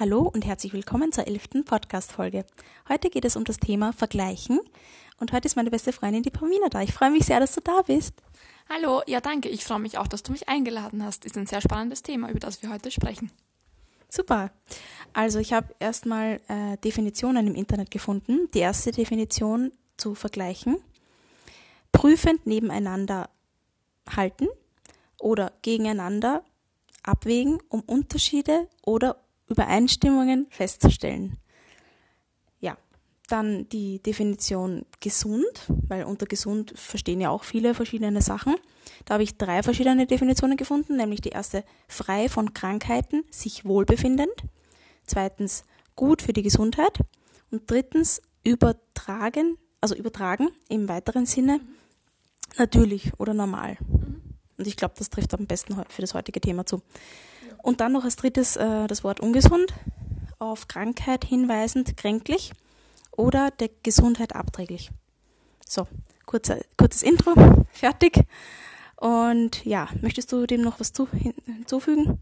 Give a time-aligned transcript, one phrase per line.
[0.00, 2.46] Hallo und herzlich willkommen zur elften Podcast-Folge.
[2.88, 4.58] Heute geht es um das Thema Vergleichen
[5.18, 6.80] und heute ist meine beste Freundin, die Pamina, da.
[6.80, 8.14] Ich freue mich sehr, dass du da bist.
[8.70, 9.50] Hallo, ja danke.
[9.50, 11.26] Ich freue mich auch, dass du mich eingeladen hast.
[11.26, 13.30] Ist ein sehr spannendes Thema, über das wir heute sprechen.
[14.08, 14.50] Super.
[15.12, 18.48] Also ich habe erstmal äh, Definitionen im Internet gefunden.
[18.54, 20.78] Die erste Definition zu vergleichen.
[21.92, 23.28] Prüfend nebeneinander
[24.08, 24.48] halten
[25.18, 26.42] oder gegeneinander
[27.02, 29.18] abwägen, um Unterschiede oder
[29.50, 31.36] Übereinstimmungen festzustellen.
[32.60, 32.78] Ja,
[33.28, 38.54] dann die Definition gesund, weil unter gesund verstehen ja auch viele verschiedene Sachen.
[39.04, 44.44] Da habe ich drei verschiedene Definitionen gefunden, nämlich die erste frei von Krankheiten, sich wohlbefindend.
[45.04, 45.64] Zweitens
[45.96, 47.00] gut für die Gesundheit.
[47.50, 51.60] Und drittens übertragen, also übertragen im weiteren Sinne,
[52.56, 53.76] natürlich oder normal.
[54.56, 56.82] Und ich glaube, das trifft am besten für das heutige Thema zu.
[57.62, 59.72] Und dann noch als drittes äh, das Wort ungesund,
[60.38, 62.52] auf Krankheit hinweisend, kränklich
[63.12, 64.90] oder der Gesundheit abträglich.
[65.66, 65.86] So,
[66.26, 67.34] kurzer, kurzes Intro,
[67.72, 68.24] fertig.
[68.96, 72.20] Und ja, möchtest du dem noch was zu, hinzufügen?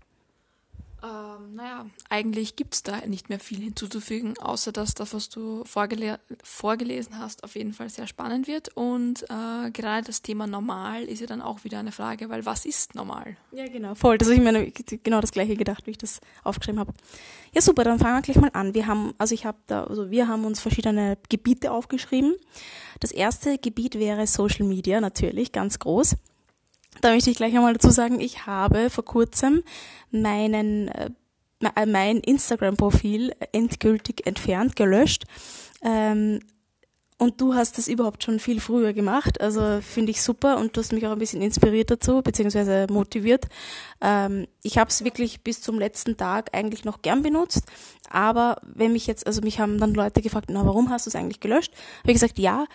[1.03, 5.65] Ähm, naja, eigentlich gibt es da nicht mehr viel hinzuzufügen, außer dass das, was du
[5.65, 8.77] vorgele vorgelesen hast, auf jeden Fall sehr spannend wird.
[8.77, 12.67] Und äh, gerade das Thema normal ist ja dann auch wieder eine Frage, weil was
[12.67, 13.37] ist normal?
[13.53, 14.19] Ja, genau, voll.
[14.21, 16.93] Habe ich mir genau das gleiche gedacht, wie ich das aufgeschrieben habe.
[17.53, 18.75] Ja, super, dann fangen wir gleich mal an.
[18.75, 22.35] Wir haben, also ich habe da, also wir haben uns verschiedene Gebiete aufgeschrieben.
[22.99, 26.17] Das erste Gebiet wäre Social Media, natürlich, ganz groß.
[27.01, 29.63] Da möchte ich gleich einmal dazu sagen, ich habe vor kurzem
[30.11, 31.11] meinen äh,
[31.87, 35.25] mein Instagram-Profil endgültig entfernt, gelöscht.
[35.83, 36.41] Ähm,
[37.21, 39.41] und du hast das überhaupt schon viel früher gemacht.
[39.41, 43.49] Also finde ich super und du hast mich auch ein bisschen inspiriert dazu, beziehungsweise motiviert.
[44.01, 47.65] Ähm, ich habe es wirklich bis zum letzten Tag eigentlich noch gern benutzt.
[48.09, 51.17] Aber wenn mich jetzt, also mich haben dann Leute gefragt, na, warum hast du es
[51.17, 51.73] eigentlich gelöscht?
[52.03, 52.67] Habe ich gesagt, ja,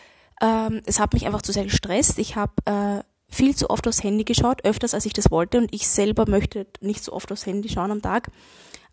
[0.41, 2.19] ähm, es hat mich einfach zu sehr gestresst.
[2.19, 3.03] Ich habe äh,
[3.33, 6.67] viel zu oft aufs Handy geschaut, öfters als ich das wollte und ich selber möchte
[6.81, 8.29] nicht so oft aufs Handy schauen am Tag,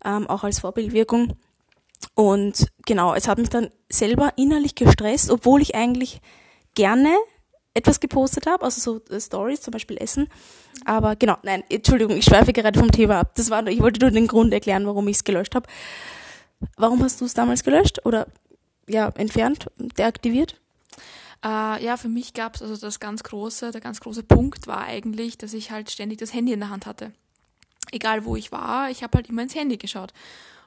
[0.03, 1.33] ähm, auch als Vorbildwirkung.
[2.15, 6.21] Und genau, es hat mich dann selber innerlich gestresst, obwohl ich eigentlich
[6.75, 7.15] gerne
[7.73, 10.27] etwas gepostet habe, also so äh, Stories, zum Beispiel Essen.
[10.85, 13.35] Aber genau, nein, Entschuldigung, ich schweife gerade vom Thema ab.
[13.35, 15.67] Das war, ich wollte nur den Grund erklären, warum ich es gelöscht habe.
[16.77, 18.27] Warum hast du es damals gelöscht oder
[18.87, 20.60] ja entfernt, deaktiviert?
[21.43, 24.83] Äh, ja, für mich gab es also das ganz große, der ganz große Punkt war
[24.83, 27.13] eigentlich, dass ich halt ständig das Handy in der Hand hatte.
[27.91, 30.13] Egal wo ich war, ich habe halt immer ins Handy geschaut.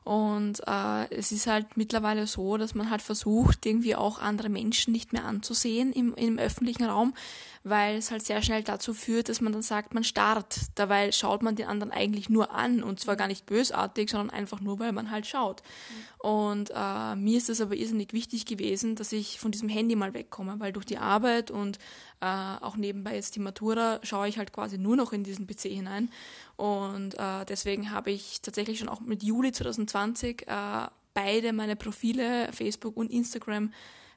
[0.05, 4.93] Und äh, es ist halt mittlerweile so, dass man halt versucht, irgendwie auch andere Menschen
[4.93, 7.15] nicht mehr anzusehen im, im öffentlichen Raum,
[7.63, 10.59] weil es halt sehr schnell dazu führt, dass man dann sagt, man starrt.
[10.75, 14.61] Dabei schaut man den anderen eigentlich nur an und zwar gar nicht bösartig, sondern einfach
[14.61, 15.63] nur, weil man halt schaut.
[15.63, 16.29] Mhm.
[16.31, 20.13] Und äh, mir ist es aber irrsinnig wichtig gewesen, dass ich von diesem Handy mal
[20.13, 21.79] wegkomme, weil durch die Arbeit und
[22.25, 25.63] äh, auch nebenbei jetzt die Matura schaue ich halt quasi nur noch in diesen PC
[25.63, 26.11] hinein.
[26.57, 32.51] Und äh, deswegen habe ich tatsächlich schon auch mit Juli 2020 äh, beide meine Profile,
[32.53, 33.71] Facebook und Instagram,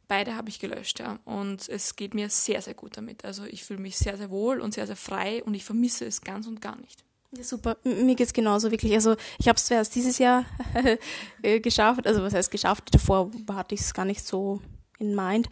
[0.10, 1.20] Beide habe ich gelöscht, ja.
[1.26, 3.26] Und es geht mir sehr, sehr gut damit.
[3.26, 6.22] Also ich fühle mich sehr, sehr wohl und sehr, sehr frei und ich vermisse es
[6.22, 7.04] ganz und gar nicht.
[7.36, 7.76] Ja, super.
[7.84, 8.94] Mir geht's genauso, wirklich.
[8.94, 10.46] Also ich habe es zwar erst dieses Jahr
[11.42, 14.62] äh, geschafft, also was heißt geschafft, davor hatte ich es gar nicht so
[15.00, 15.50] in mind.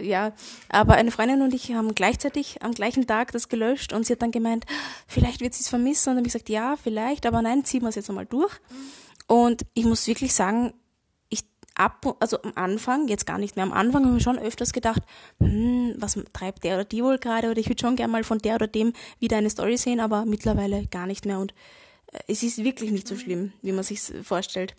[0.00, 0.32] Ja,
[0.68, 4.22] aber eine Freundin und ich haben gleichzeitig am gleichen Tag das gelöscht und sie hat
[4.22, 4.66] dann gemeint,
[5.06, 6.10] vielleicht wird sie es vermissen.
[6.10, 8.52] Und dann habe ich gesagt, ja, vielleicht, aber nein, ziehen wir es jetzt einmal durch.
[8.70, 9.34] Mhm.
[9.34, 10.72] Und ich muss wirklich sagen,
[11.76, 15.02] ab, also am Anfang, jetzt gar nicht mehr, am Anfang habe ich schon öfters gedacht,
[15.38, 18.38] hm, was treibt der oder die wohl gerade oder ich würde schon gerne mal von
[18.38, 21.52] der oder dem wieder eine Story sehen, aber mittlerweile gar nicht mehr und
[22.12, 23.18] äh, es ist wirklich nicht so mhm.
[23.18, 24.74] schlimm, wie man sich vorstellt.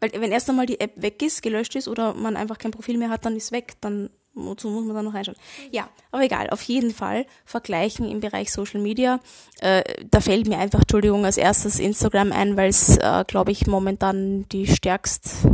[0.00, 2.98] Weil wenn erst einmal die App weg ist, gelöscht ist oder man einfach kein Profil
[2.98, 5.38] mehr hat, dann ist weg, dann wozu muss man da noch reinschauen?
[5.70, 9.18] Ja, aber egal, auf jeden Fall vergleichen im Bereich Social Media.
[9.60, 13.66] Äh, da fällt mir einfach, Entschuldigung, als erstes Instagram ein, weil es, äh, glaube ich,
[13.66, 15.46] momentan die stärkst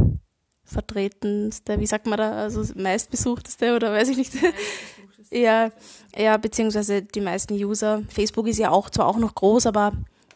[0.65, 4.32] vertretendste, wie sagt man da, also meistbesuchteste oder weiß ich nicht.
[5.31, 5.71] ja,
[6.17, 8.03] ja, beziehungsweise die meisten User.
[8.09, 9.93] Facebook ist ja auch zwar auch noch groß, aber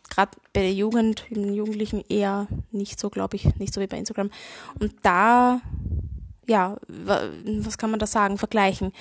[0.09, 3.99] gerade bei der Jugend, den Jugendlichen eher nicht so, glaube ich, nicht so wie bei
[3.99, 4.31] Instagram.
[4.79, 5.61] Und da,
[6.47, 8.93] ja, was kann man da sagen, vergleichen.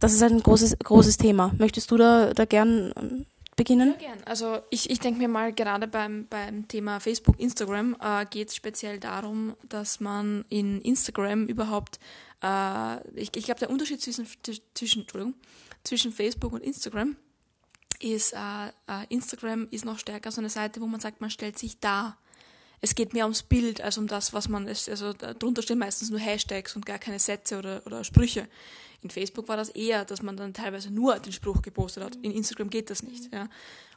[0.00, 1.52] Das ist ein großes, großes Thema.
[1.58, 3.26] Möchtest du da, da gern ähm,
[3.56, 3.94] beginnen?
[4.00, 4.18] Ja, gern.
[4.24, 8.56] Also ich, ich denke mir mal, gerade beim, beim Thema Facebook, Instagram äh, geht es
[8.56, 12.00] speziell darum, dass man in Instagram überhaupt,
[12.42, 14.26] äh, ich, ich glaube, der Unterschied zwischen,
[14.74, 15.34] zwischen, Entschuldigung,
[15.84, 17.16] zwischen Facebook und Instagram
[18.00, 21.58] ist, äh, äh, Instagram ist noch stärker so eine Seite, wo man sagt, man stellt
[21.58, 22.16] sich da.
[22.82, 24.88] es geht mehr ums Bild als um das, was man ist.
[24.88, 28.48] Also darunter stehen meistens nur Hashtags und gar keine Sätze oder, oder Sprüche.
[29.02, 32.16] In Facebook war das eher, dass man dann teilweise nur den Spruch gepostet hat.
[32.16, 33.32] In Instagram geht das nicht.
[33.32, 33.48] Ja.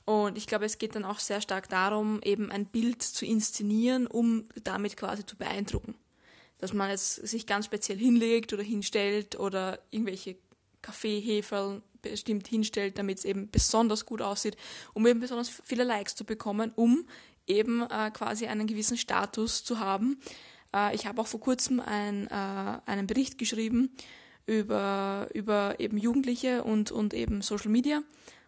[0.05, 4.07] Und ich glaube, es geht dann auch sehr stark darum, eben ein Bild zu inszenieren,
[4.07, 5.95] um damit quasi zu beeindrucken.
[6.59, 10.35] Dass man jetzt sich ganz speziell hinlegt oder hinstellt oder irgendwelche
[10.83, 14.57] Kaffeeheferl bestimmt hinstellt, damit es eben besonders gut aussieht,
[14.93, 17.07] um eben besonders viele Likes zu bekommen, um
[17.47, 20.19] eben äh, quasi einen gewissen Status zu haben.
[20.75, 23.89] Äh, ich habe auch vor kurzem ein, äh, einen Bericht geschrieben
[24.45, 28.03] über, über eben Jugendliche und, und eben Social Media.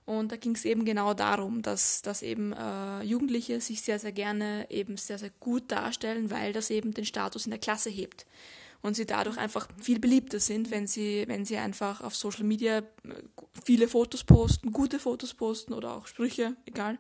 [0.06, 4.12] Und da ging es eben genau darum, dass, dass eben äh, Jugendliche sich sehr, sehr
[4.12, 8.28] gerne eben sehr, sehr gut darstellen, weil das eben den Status in der Klasse hebt.
[8.86, 12.78] Und sie dadurch einfach viel beliebter sind, wenn sie, wenn sie einfach auf Social Media
[12.80, 12.84] äh,
[13.64, 16.94] viele Fotos posten, gute Fotos posten oder auch Sprüche, egal.
[16.94, 17.00] Mhm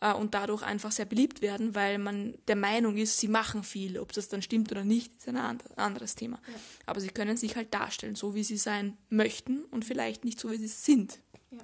[0.00, 3.98] äh, und dadurch einfach sehr beliebt werden, weil man der Meinung ist, sie machen viel.
[3.98, 5.36] Ob das dann stimmt oder nicht, ist ein
[5.76, 6.38] anderes Thema.
[6.46, 6.54] Ja.
[6.86, 10.50] Aber sie können sich halt darstellen, so wie sie sein möchten und vielleicht nicht so,
[10.50, 11.18] wie sie sind.
[11.50, 11.58] Ja.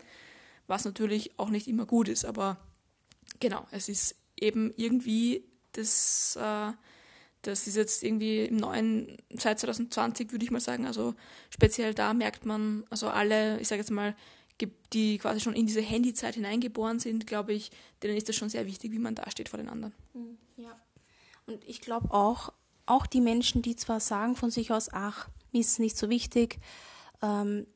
[0.67, 2.59] Was natürlich auch nicht immer gut ist, aber
[3.39, 6.37] genau, es ist eben irgendwie das.
[6.37, 6.73] Äh,
[7.47, 11.15] das ist jetzt irgendwie im neuen, seit 2020 würde ich mal sagen, also
[11.51, 14.15] speziell da merkt man, also alle, ich sage jetzt mal,
[14.93, 17.71] die quasi schon in diese Handyzeit hineingeboren sind, glaube ich,
[18.03, 19.93] denen ist das schon sehr wichtig, wie man dasteht vor den anderen.
[20.15, 20.79] Mhm, ja.
[21.47, 22.53] Und ich glaube auch,
[22.87, 26.09] auch die Menschen, die zwar sagen von sich aus, ach, mir ist es nicht so
[26.09, 26.59] wichtig,
[27.23, 27.67] ähm,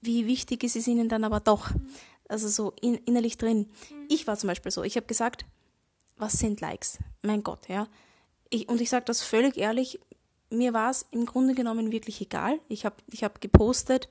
[0.00, 1.74] wie wichtig ist es ihnen dann aber doch?
[1.74, 1.88] Mhm.
[2.28, 3.70] Also so in, innerlich drin.
[3.90, 4.06] Mhm.
[4.08, 5.46] Ich war zum Beispiel so, ich habe gesagt,
[6.16, 6.98] was sind Likes?
[7.22, 7.88] Mein Gott, ja.
[8.50, 10.00] Ich, und ich sage das völlig ehrlich,
[10.50, 12.58] mir war es im Grunde genommen wirklich egal.
[12.68, 14.08] Ich habe ich hab gepostet,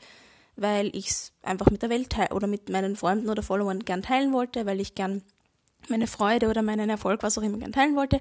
[0.55, 4.33] weil ich es einfach mit der Welt oder mit meinen Freunden oder Followern gern teilen
[4.33, 5.23] wollte, weil ich gern
[5.89, 8.19] meine Freude oder meinen Erfolg, was auch immer, gern teilen wollte.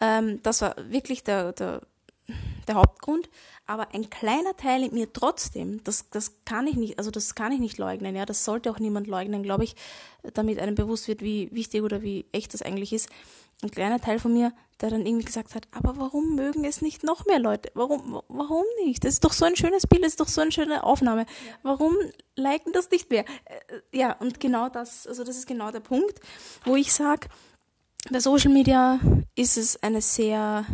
[0.00, 1.82] Ähm, das war wirklich der, der,
[2.66, 3.28] der Hauptgrund.
[3.66, 7.52] Aber ein kleiner Teil in mir trotzdem, das, das kann ich nicht, also das kann
[7.52, 9.76] ich nicht leugnen, ja, das sollte auch niemand leugnen, glaube ich,
[10.34, 13.08] damit einem bewusst wird, wie wichtig oder wie echt das eigentlich ist
[13.62, 14.52] ein kleiner Teil von mir,
[14.82, 17.70] der dann irgendwie gesagt hat, aber warum mögen es nicht noch mehr Leute?
[17.74, 19.04] Warum, warum nicht?
[19.04, 21.24] Das ist doch so ein schönes Bild, das ist doch so eine schöne Aufnahme.
[21.62, 21.96] Warum
[22.34, 23.24] liken das nicht mehr?
[23.44, 26.20] Äh, ja, und genau das, also das ist genau der Punkt,
[26.64, 27.28] wo ich sage,
[28.10, 28.98] bei Social Media
[29.36, 30.66] ist es eine sehr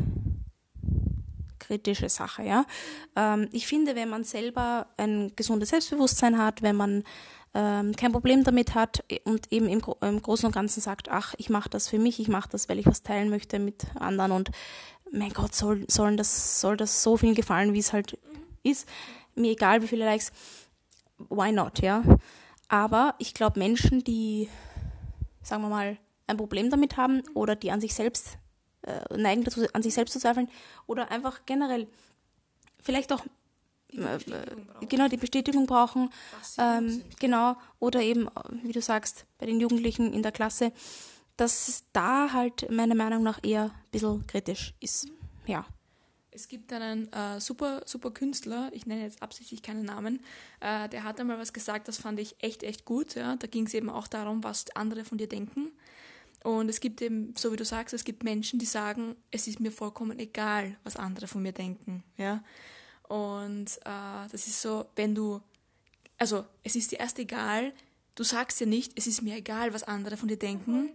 [1.58, 2.64] kritische Sache, ja.
[3.14, 7.04] Ähm, ich finde, wenn man selber ein gesundes Selbstbewusstsein hat, wenn man
[7.58, 11.50] ähm, kein Problem damit hat und eben im, im Großen und Ganzen sagt, ach, ich
[11.50, 14.50] mache das für mich, ich mache das, weil ich was teilen möchte mit anderen und
[15.10, 18.16] mein Gott, soll, sollen das, soll das so viel gefallen, wie es halt
[18.62, 18.88] ist.
[19.34, 20.30] Mir egal, wie viele Likes,
[21.30, 22.04] why not, ja.
[22.68, 24.48] Aber ich glaube, Menschen, die,
[25.42, 28.38] sagen wir mal, ein Problem damit haben oder die an sich selbst
[28.82, 30.48] äh, neigen dazu, an sich selbst zu zweifeln
[30.86, 31.88] oder einfach generell
[32.80, 33.24] vielleicht auch
[33.92, 36.10] die äh, genau die Bestätigung brauchen,
[36.58, 38.28] ähm, genau oder eben
[38.62, 40.72] wie du sagst bei den Jugendlichen in der Klasse,
[41.36, 45.12] dass es da halt meiner Meinung nach eher ein bisschen kritisch ist, mhm.
[45.46, 45.66] ja.
[46.30, 50.20] Es gibt einen äh, super, super Künstler, ich nenne jetzt absichtlich keinen Namen,
[50.60, 53.16] äh, der hat einmal was gesagt, das fand ich echt, echt gut.
[53.16, 53.34] Ja?
[53.34, 55.72] Da ging es eben auch darum, was andere von dir denken.
[56.44, 59.58] Und es gibt eben, so wie du sagst, es gibt Menschen, die sagen, es ist
[59.58, 62.04] mir vollkommen egal, was andere von mir denken.
[62.16, 62.44] Ja?
[63.08, 65.40] Und äh, das ist so, wenn du,
[66.18, 67.72] also es ist dir erst egal,
[68.14, 70.90] du sagst ja nicht, es ist mir egal, was andere von dir denken,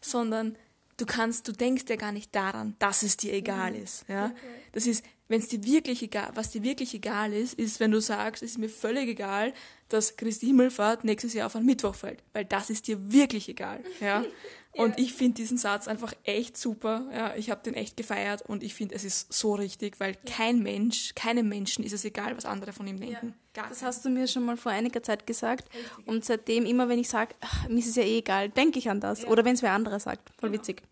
[0.00, 0.56] sondern
[0.96, 3.82] du kannst, du denkst ja gar nicht daran, dass es dir egal mhm.
[3.82, 4.04] ist.
[4.08, 4.34] Ja?
[4.72, 8.00] Das ist, wenn es dir wirklich egal, was dir wirklich egal ist, ist, wenn du
[8.00, 9.52] sagst, es ist mir völlig egal,
[9.88, 13.82] dass Christi Himmelfahrt nächstes Jahr auf einen Mittwoch fällt, weil das ist dir wirklich egal.
[14.00, 14.24] Ja?
[14.76, 17.08] Und ich finde diesen Satz einfach echt super.
[17.12, 20.18] Ja, ich habe den echt gefeiert und ich finde, es ist so richtig, weil ja.
[20.26, 23.34] kein Mensch, keinem Menschen ist es egal, was andere von ihm denken.
[23.56, 23.66] Ja.
[23.68, 25.68] Das hast du mir schon mal vor einiger Zeit gesagt.
[25.74, 26.06] Richtig.
[26.06, 27.34] Und seitdem, immer wenn ich sage,
[27.68, 29.24] mir ist es ja eh egal, denke ich an das.
[29.26, 30.30] Oder wenn es wer anderer sagt.
[30.38, 30.60] Voll genau.
[30.60, 30.82] witzig.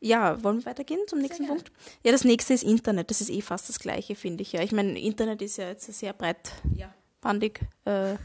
[0.00, 1.72] Ja, wollen wir weitergehen zum nächsten Punkt?
[2.04, 3.10] Ja, das nächste ist Internet.
[3.10, 4.52] Das ist eh fast das Gleiche, finde ich.
[4.52, 7.60] Ja, ich meine, Internet ist ja jetzt sehr breitbandig.
[7.84, 8.16] Äh,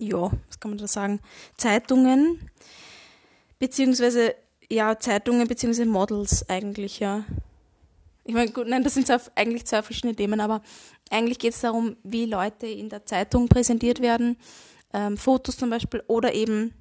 [0.00, 1.20] ja, was kann man da sagen?
[1.56, 2.50] Zeitungen,
[3.58, 4.34] beziehungsweise,
[4.70, 7.24] ja, Zeitungen, beziehungsweise Models eigentlich, ja.
[8.24, 10.62] Ich meine, gut, nein, das sind zwar eigentlich zwei verschiedene Themen, aber
[11.10, 14.36] eigentlich geht es darum, wie Leute in der Zeitung präsentiert werden,
[14.92, 16.72] ähm, Fotos zum Beispiel oder eben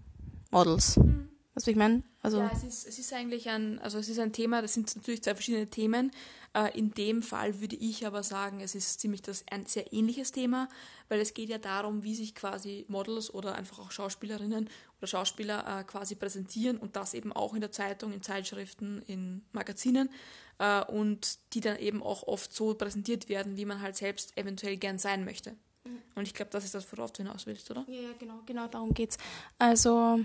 [0.52, 0.98] Models.
[0.98, 1.30] Mhm.
[1.56, 4.32] Also ich meine, Also ja, es ist, es ist eigentlich ein, also es ist ein
[4.32, 6.12] Thema, das sind natürlich zwei verschiedene Themen.
[6.53, 10.32] Äh, in dem Fall würde ich aber sagen, es ist ziemlich das, ein sehr ähnliches
[10.32, 10.68] Thema,
[11.08, 15.79] weil es geht ja darum, wie sich quasi Models oder einfach auch Schauspielerinnen oder Schauspieler
[15.79, 20.10] äh, quasi präsentieren und das eben auch in der Zeitung, in Zeitschriften, in Magazinen
[20.58, 24.77] äh, und die dann eben auch oft so präsentiert werden, wie man halt selbst eventuell
[24.77, 25.51] gern sein möchte.
[25.86, 26.01] Mhm.
[26.15, 27.86] Und ich glaube, das ist das, worauf du hinaus willst, oder?
[27.88, 29.18] Ja, genau, genau darum geht's.
[29.58, 30.20] Also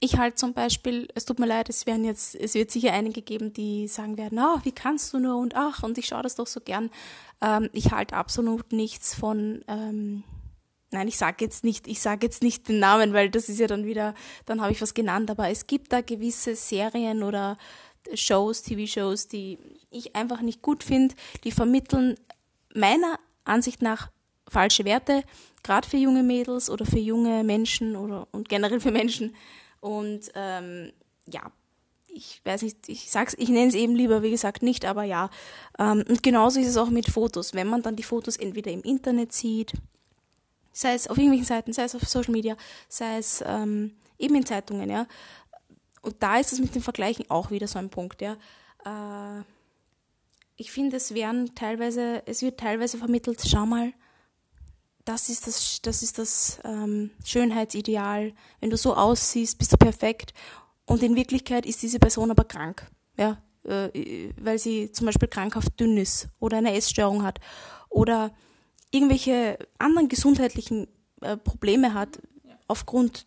[0.00, 3.22] ich halt zum Beispiel, es tut mir leid, es werden jetzt, es wird sicher einige
[3.22, 6.34] geben, die sagen werden, ah, wie kannst du nur und ach, und ich schaue das
[6.34, 6.90] doch so gern.
[7.40, 10.22] Ähm, ich halte absolut nichts von, ähm,
[10.90, 13.66] nein, ich sage jetzt nicht, ich sage jetzt nicht den Namen, weil das ist ja
[13.66, 17.56] dann wieder, dann habe ich was genannt, aber es gibt da gewisse Serien oder
[18.14, 19.58] Shows, TV-Shows, die
[19.90, 22.16] ich einfach nicht gut finde, die vermitteln
[22.74, 24.10] meiner Ansicht nach
[24.48, 25.24] falsche Werte,
[25.62, 29.34] gerade für junge Mädels oder für junge Menschen oder und generell für Menschen.
[29.86, 30.90] Und ähm,
[31.26, 31.52] ja,
[32.08, 35.30] ich weiß nicht, ich sag's, ich nenne es eben lieber, wie gesagt, nicht, aber ja.
[35.78, 37.54] Ähm, und genauso ist es auch mit Fotos.
[37.54, 39.74] Wenn man dann die Fotos entweder im Internet sieht,
[40.72, 42.56] sei es auf irgendwelchen Seiten, sei es auf Social Media,
[42.88, 45.06] sei es ähm, eben in Zeitungen, ja.
[46.02, 48.32] Und da ist es mit den Vergleichen auch wieder so ein Punkt, ja.
[48.84, 49.44] Äh,
[50.56, 53.92] ich finde, es werden teilweise, es wird teilweise vermittelt, schau mal,
[55.06, 58.34] das ist das, das, ist das ähm, Schönheitsideal.
[58.60, 60.34] Wenn du so aussiehst, bist du perfekt.
[60.84, 65.78] Und in Wirklichkeit ist diese Person aber krank, ja, äh, weil sie zum Beispiel krankhaft
[65.80, 67.40] dünn ist oder eine Essstörung hat
[67.88, 68.32] oder
[68.90, 70.88] irgendwelche anderen gesundheitlichen
[71.22, 72.20] äh, Probleme hat
[72.68, 73.26] aufgrund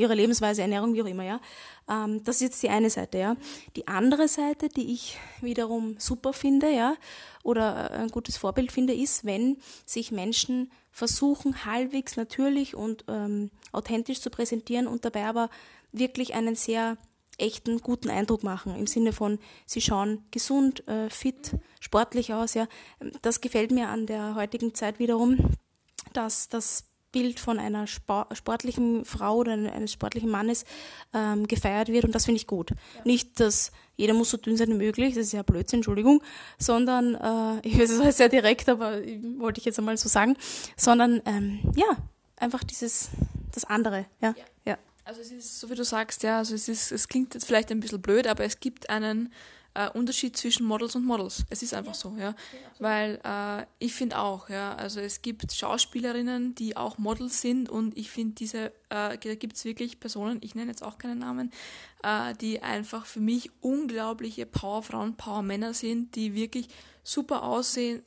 [0.00, 1.40] ihrer Lebensweise, Ernährung, wie auch immer, ja.
[1.88, 3.36] Ähm, das ist jetzt die eine Seite, ja.
[3.76, 6.94] Die andere Seite, die ich wiederum super finde, ja,
[7.42, 14.20] oder ein gutes Vorbild finde, ist, wenn sich Menschen versuchen, halbwegs natürlich und ähm, authentisch
[14.20, 15.50] zu präsentieren und dabei aber
[15.92, 16.98] wirklich einen sehr
[17.38, 18.76] echten, guten Eindruck machen.
[18.76, 22.54] Im Sinne von, sie schauen gesund, äh, fit, sportlich aus.
[22.54, 22.68] Ja.
[23.22, 25.38] Das gefällt mir an der heutigen Zeit wiederum,
[26.12, 30.64] dass das Bild von einer sportlichen Frau oder eines sportlichen Mannes
[31.12, 32.70] ähm, gefeiert wird und das finde ich gut.
[32.70, 32.76] Ja.
[33.04, 36.22] Nicht, dass jeder muss so dünn sein wie möglich, das ist ja Blödsinn, Entschuldigung,
[36.58, 39.00] sondern, äh, ich weiß, es ist sehr direkt, aber
[39.38, 40.36] wollte ich jetzt einmal so sagen,
[40.76, 41.96] sondern ähm, ja,
[42.36, 43.10] einfach dieses,
[43.52, 44.34] das andere, ja.
[44.36, 44.44] ja.
[44.64, 44.78] ja.
[45.04, 47.70] Also es ist, so wie du sagst, ja, also es ist, es klingt jetzt vielleicht
[47.70, 49.32] ein bisschen blöd, aber es gibt einen
[49.74, 51.44] äh, Unterschied zwischen Models und Models.
[51.50, 51.98] Es ist einfach ja.
[51.98, 52.34] so, ja.
[52.78, 57.96] Weil äh, ich finde auch, ja, also es gibt Schauspielerinnen, die auch Models sind und
[57.96, 61.52] ich finde diese, äh, da gibt es wirklich Personen, ich nenne jetzt auch keinen Namen,
[62.02, 66.68] äh, die einfach für mich unglaubliche Powerfrauen, Powermänner sind, die wirklich
[67.10, 68.02] super aussehen,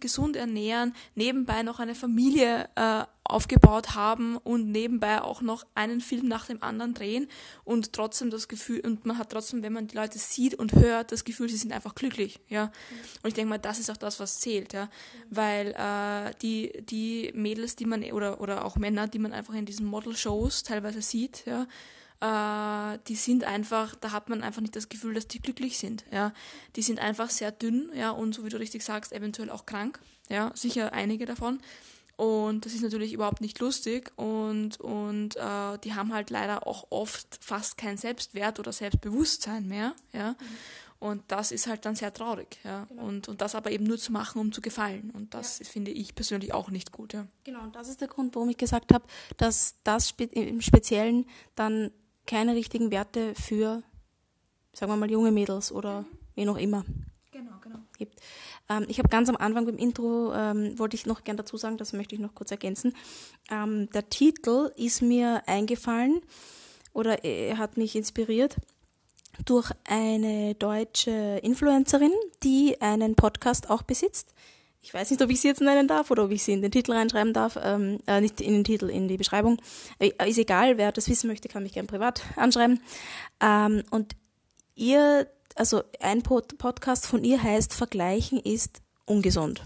[0.00, 6.26] gesund ernähren, nebenbei noch eine Familie äh, aufgebaut haben und nebenbei auch noch einen Film
[6.26, 7.28] nach dem anderen drehen
[7.64, 11.12] und trotzdem das Gefühl, und man hat trotzdem, wenn man die Leute sieht und hört,
[11.12, 12.72] das Gefühl, sie sind einfach glücklich, ja.
[13.22, 14.88] Und ich denke mal, das ist auch das, was zählt, ja.
[15.28, 19.66] Weil äh, die, die Mädels, die man, oder, oder auch Männer, die man einfach in
[19.66, 21.66] diesen Model-Shows teilweise sieht, ja,
[22.20, 26.04] äh, die sind einfach, da hat man einfach nicht das Gefühl, dass die glücklich sind.
[26.10, 26.32] Ja,
[26.76, 30.00] die sind einfach sehr dünn, ja, und so wie du richtig sagst, eventuell auch krank.
[30.28, 31.60] Ja, sicher einige davon.
[32.16, 36.86] Und das ist natürlich überhaupt nicht lustig und, und äh, die haben halt leider auch
[36.88, 39.94] oft fast kein Selbstwert oder Selbstbewusstsein mehr.
[40.14, 40.30] Ja?
[40.30, 40.36] Mhm.
[40.98, 42.58] Und das ist halt dann sehr traurig.
[42.64, 42.86] Ja?
[42.88, 43.02] Genau.
[43.02, 45.10] Und, und das aber eben nur zu machen, um zu gefallen.
[45.10, 45.66] Und das ja.
[45.66, 47.12] finde ich persönlich auch nicht gut.
[47.12, 47.26] Ja?
[47.44, 49.04] Genau, und das ist der Grund, warum ich gesagt habe,
[49.36, 51.90] dass das im Speziellen dann
[52.26, 53.82] keine richtigen Werte für,
[54.72, 56.06] sagen wir mal, junge Mädels oder mhm.
[56.34, 56.84] wen auch immer
[57.36, 57.78] genau, genau.
[57.98, 58.20] gibt.
[58.68, 61.76] Ähm, ich habe ganz am Anfang beim Intro, ähm, wollte ich noch gern dazu sagen,
[61.76, 62.94] das möchte ich noch kurz ergänzen.
[63.50, 66.20] Ähm, der Titel ist mir eingefallen
[66.92, 68.56] oder er hat mich inspiriert
[69.44, 74.32] durch eine deutsche Influencerin, die einen Podcast auch besitzt
[74.86, 76.70] ich weiß nicht, ob ich sie jetzt nennen darf oder ob ich sie in den
[76.70, 79.60] Titel reinschreiben darf, ähm, äh, nicht in den Titel, in die Beschreibung.
[79.98, 82.80] Äh, ist egal, wer das wissen möchte, kann mich gerne privat anschreiben.
[83.40, 84.14] Ähm, und
[84.76, 85.26] ihr,
[85.56, 89.64] also ein Pod Podcast von ihr heißt Vergleichen ist ungesund.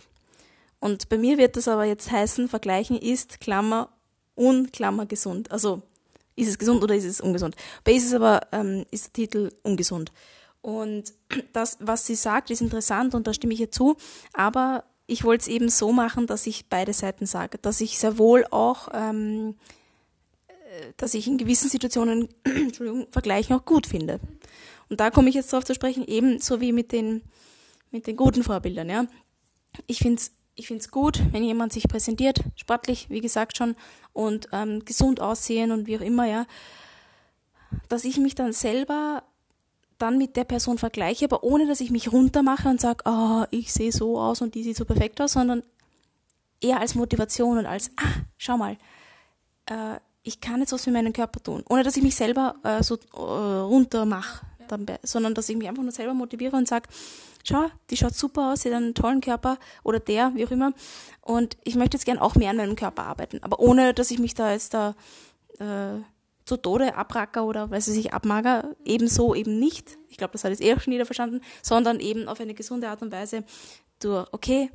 [0.78, 3.90] Und bei mir wird das aber jetzt heißen, Vergleichen ist Klammer
[4.36, 5.52] unklammer gesund.
[5.52, 5.82] Also
[6.34, 7.56] ist es gesund oder ist es ungesund?
[7.84, 10.12] Bei ist es aber, ähm, ist der Titel ungesund.
[10.62, 11.12] Und
[11.52, 13.96] das, was sie sagt, ist interessant und da stimme ich ihr zu.
[14.32, 18.16] Aber ich wollte es eben so machen, dass ich beide Seiten sage, dass ich sehr
[18.16, 19.56] wohl auch, ähm,
[20.46, 22.28] äh, dass ich in gewissen Situationen
[23.10, 24.20] Vergleichen auch gut finde.
[24.88, 27.22] Und da komme ich jetzt darauf zu sprechen, ebenso wie mit den,
[27.90, 28.88] mit den guten Vorbildern.
[28.88, 29.06] Ja.
[29.86, 33.76] Ich finde es ich find's gut, wenn jemand sich präsentiert, sportlich, wie gesagt schon,
[34.12, 36.44] und ähm, gesund aussehen und wie auch immer, ja.
[37.88, 39.22] dass ich mich dann selber
[40.00, 43.72] dann mit der Person vergleiche, aber ohne dass ich mich runtermache und sage, oh, ich
[43.72, 45.62] sehe so aus und die sieht so perfekt aus, sondern
[46.60, 48.76] eher als Motivation und als, ah, schau mal,
[49.66, 52.82] äh, ich kann jetzt was für meinen Körper tun, ohne dass ich mich selber äh,
[52.82, 54.98] so äh, runter mache, ja.
[55.02, 56.88] sondern dass ich mich einfach nur selber motiviere und sage,
[57.44, 60.72] schau, die schaut super aus, sie hat einen tollen Körper oder der, wie auch immer,
[61.22, 64.18] und ich möchte jetzt gern auch mehr an meinem Körper arbeiten, aber ohne, dass ich
[64.18, 64.94] mich da jetzt da
[65.58, 66.00] äh,
[66.50, 69.98] zu Tode abracker oder weil sie sich abmager, ebenso eben nicht.
[70.08, 73.02] Ich glaube, das hat jetzt eh schon jeder verstanden, sondern eben auf eine gesunde Art
[73.02, 73.44] und Weise
[74.00, 74.68] durch, okay,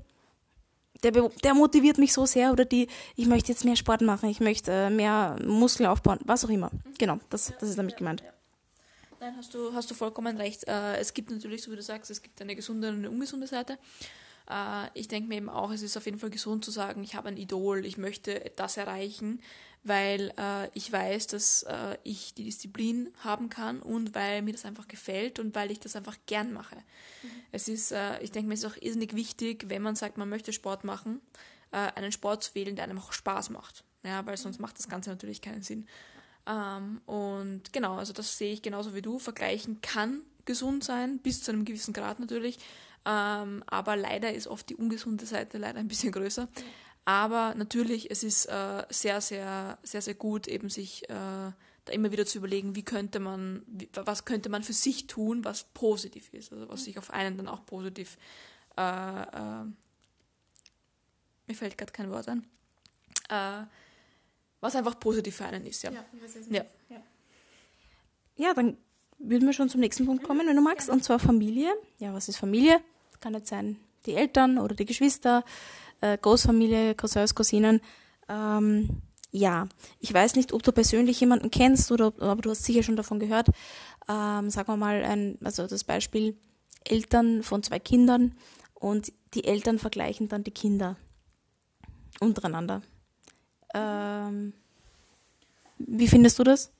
[1.03, 4.39] der, der motiviert mich so sehr oder die, ich möchte jetzt mehr Sport machen, ich
[4.39, 6.71] möchte äh, mehr Muskeln aufbauen, was auch immer.
[6.97, 8.23] Genau, das, das ist damit gemeint.
[9.19, 10.65] Nein, hast du, hast du vollkommen recht.
[10.69, 13.47] Äh, es gibt natürlich, so wie du sagst, es gibt eine gesunde und eine ungesunde
[13.47, 13.77] Seite.
[14.49, 17.15] Äh, ich denke mir eben auch, es ist auf jeden Fall gesund zu sagen, ich
[17.15, 19.41] habe ein Idol, ich möchte das erreichen,
[19.83, 24.65] weil äh, ich weiß, dass äh, ich die Disziplin haben kann und weil mir das
[24.65, 26.75] einfach gefällt und weil ich das einfach gern mache.
[26.75, 27.29] Mhm.
[27.51, 30.29] Es ist, äh, ich denke mir, es ist auch irrsinnig wichtig, wenn man sagt, man
[30.29, 31.21] möchte Sport machen,
[31.71, 33.83] äh, einen Sport zu wählen, der einem auch Spaß macht.
[34.03, 35.87] Ja, weil sonst macht das Ganze natürlich keinen Sinn.
[36.47, 39.19] Ähm, und genau, also das sehe ich genauso wie du.
[39.19, 42.59] Vergleichen kann gesund sein, bis zu einem gewissen Grad natürlich.
[43.05, 46.47] Ähm, aber leider ist oft die ungesunde Seite leider ein bisschen größer.
[47.05, 51.51] Aber natürlich, es ist äh, sehr, sehr, sehr, sehr gut, eben sich äh,
[51.85, 55.45] da immer wieder zu überlegen, wie könnte man, wie, was könnte man für sich tun,
[55.45, 58.17] was positiv ist, also was sich auf einen dann auch positiv,
[58.75, 59.65] äh, äh
[61.47, 62.43] mir fällt gerade kein Wort ein,
[63.29, 63.65] äh,
[64.61, 65.91] was einfach positiv für einen ist, ja.
[65.91, 66.05] Ja,
[66.49, 66.65] ja.
[66.89, 67.01] ja.
[68.35, 68.77] ja dann
[69.19, 71.71] würden wir schon zum nächsten Punkt kommen, wenn du magst, und zwar Familie.
[71.99, 72.81] Ja, was ist Familie?
[73.25, 75.43] Kann jetzt sein die Eltern oder die Geschwister,
[75.99, 77.81] äh, Großfamilie, Cousins, Cousinen.
[78.29, 79.01] Ähm,
[79.31, 79.67] ja,
[79.99, 83.17] ich weiß nicht, ob du persönlich jemanden kennst oder aber du hast sicher schon davon
[83.17, 83.47] gehört.
[84.07, 86.37] Ähm, sagen wir mal, ein, also das Beispiel
[86.83, 88.35] Eltern von zwei Kindern
[88.75, 90.95] und die Eltern vergleichen dann die Kinder
[92.19, 92.83] untereinander.
[93.73, 94.53] Ähm,
[95.79, 96.71] wie findest du das?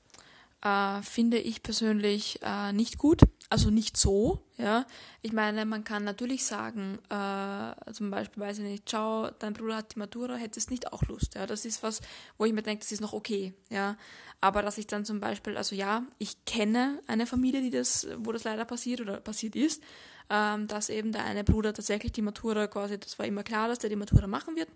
[0.62, 4.86] Äh, finde ich persönlich äh, nicht gut also nicht so, ja.
[5.22, 9.76] Ich meine, man kann natürlich sagen, äh, zum Beispiel, weiß ich nicht, schau, dein Bruder
[9.76, 11.46] hat die Matura, hättest nicht auch Lust, ja.
[11.46, 12.00] Das ist was,
[12.38, 13.96] wo ich mir denke, das ist noch okay, ja.
[14.40, 18.32] Aber dass ich dann zum Beispiel, also ja, ich kenne eine Familie, die das, wo
[18.32, 19.82] das leider passiert oder passiert ist,
[20.28, 23.78] ähm, dass eben der eine Bruder tatsächlich die Matura quasi, das war immer klar, dass
[23.78, 24.68] der die Matura machen wird.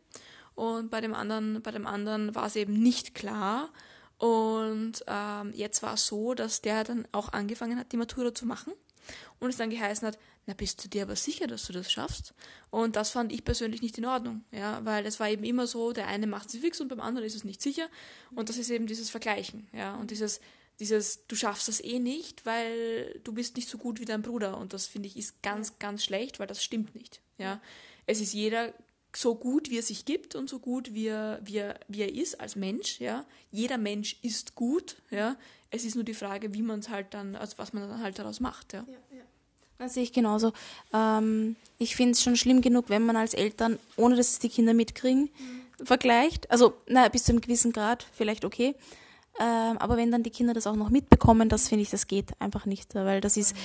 [0.54, 3.70] Und bei dem anderen, bei dem anderen war es eben nicht klar.
[4.18, 4.49] Und
[5.06, 8.72] ähm, jetzt war es so, dass der dann auch angefangen hat, die Matura zu machen
[9.38, 12.35] und es dann geheißen hat, na bist du dir aber sicher, dass du das schaffst?
[12.70, 15.92] Und das fand ich persönlich nicht in Ordnung, ja, weil es war eben immer so,
[15.92, 17.88] der eine macht sich fix und beim anderen ist es nicht sicher
[18.35, 20.40] und das ist eben dieses Vergleichen, ja, und dieses
[20.78, 24.56] dieses du schaffst das eh nicht, weil du bist nicht so gut wie dein Bruder
[24.56, 27.61] und das finde ich ist ganz ganz schlecht, weil das stimmt nicht, ja.
[28.06, 28.72] Es ist jeder
[29.16, 32.14] so gut, wie er sich gibt und so gut, wie er, wie er, wie er
[32.14, 33.00] ist als Mensch.
[33.00, 33.24] Ja?
[33.50, 34.96] Jeder Mensch ist gut.
[35.10, 35.36] Ja?
[35.70, 38.18] Es ist nur die Frage, wie man es halt dann, also was man dann halt
[38.18, 38.72] daraus macht.
[38.72, 39.22] Ja, ja, ja.
[39.78, 40.52] Das sehe ich genauso.
[40.92, 44.50] Ähm, ich finde es schon schlimm genug, wenn man als Eltern, ohne dass es die
[44.50, 45.86] Kinder mitkriegen, mhm.
[45.86, 46.50] vergleicht.
[46.50, 48.74] Also, na, bis zu einem gewissen Grad vielleicht okay.
[49.40, 52.38] Ähm, aber wenn dann die Kinder das auch noch mitbekommen, das finde ich, das geht
[52.40, 53.56] einfach nicht, weil das ist,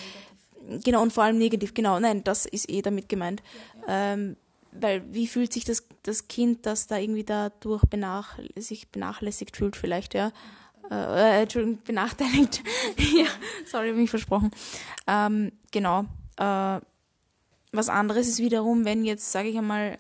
[0.83, 3.43] genau, und vor allem negativ, genau, nein, das ist eh damit gemeint.
[3.81, 4.37] Ja, ähm,
[4.79, 9.75] weil wie fühlt sich das, das Kind, das da irgendwie dadurch benach, sich benachlässigt fühlt
[9.75, 10.31] vielleicht, ja.
[10.89, 12.63] Äh, äh Entschuldigung, benachteiligt.
[12.97, 13.25] ja,
[13.65, 14.51] sorry, habe mich versprochen.
[15.07, 16.05] Ähm, genau.
[16.37, 16.79] Äh,
[17.71, 19.99] was anderes ist wiederum, wenn jetzt, sage ich einmal,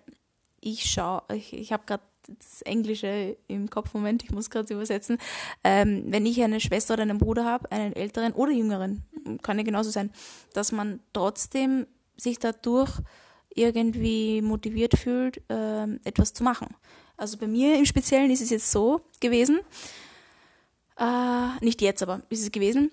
[0.61, 5.17] ich schaue, ich, ich habe gerade das Englische im Kopf, Moment, ich muss gerade übersetzen.
[5.63, 9.03] Ähm, wenn ich eine Schwester oder einen Bruder habe, einen älteren oder jüngeren,
[9.41, 10.11] kann ja genauso sein,
[10.53, 11.85] dass man trotzdem
[12.17, 12.99] sich dadurch
[13.55, 16.67] irgendwie motiviert fühlt, äh, etwas zu machen.
[17.17, 19.61] Also bei mir im Speziellen ist es jetzt so gewesen,
[20.99, 22.91] äh, nicht jetzt, aber ist es gewesen.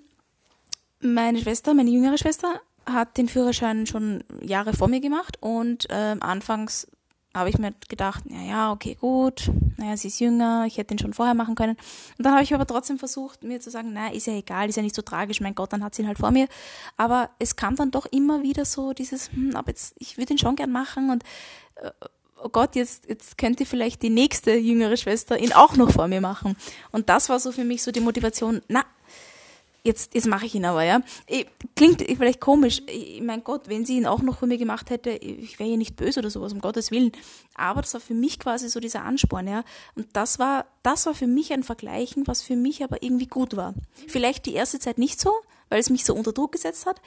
[1.00, 6.16] Meine Schwester, meine jüngere Schwester, hat den Führerschein schon Jahre vor mir gemacht und äh,
[6.20, 6.86] anfangs
[7.34, 10.98] habe ich mir gedacht, ja, ja, okay, gut, naja, sie ist jünger, ich hätte ihn
[10.98, 11.76] schon vorher machen können.
[12.18, 14.76] Und dann habe ich aber trotzdem versucht, mir zu sagen, naja, ist ja egal, ist
[14.76, 16.48] ja nicht so tragisch, mein Gott, dann hat sie ihn halt vor mir.
[16.96, 20.38] Aber es kam dann doch immer wieder so dieses, hm, aber jetzt, ich würde ihn
[20.38, 21.22] schon gern machen und
[21.76, 21.90] äh,
[22.42, 26.20] oh Gott, jetzt, jetzt könnte vielleicht die nächste jüngere Schwester ihn auch noch vor mir
[26.20, 26.56] machen.
[26.90, 28.84] Und das war so für mich so die Motivation, na,
[29.84, 31.00] jetzt, jetzt mache ich ihn aber, ja.
[31.76, 32.82] Klingt vielleicht komisch.
[33.20, 35.96] mein Gott, wenn sie ihn auch noch von mir gemacht hätte, ich wäre ihr nicht
[35.96, 37.12] böse oder sowas, um Gottes Willen.
[37.54, 39.64] Aber das war für mich quasi so dieser Ansporn, ja.
[39.94, 43.56] Und das war, das war für mich ein Vergleichen, was für mich aber irgendwie gut
[43.56, 43.74] war.
[44.06, 45.32] Vielleicht die erste Zeit nicht so,
[45.68, 47.00] weil es mich so unter Druck gesetzt hat,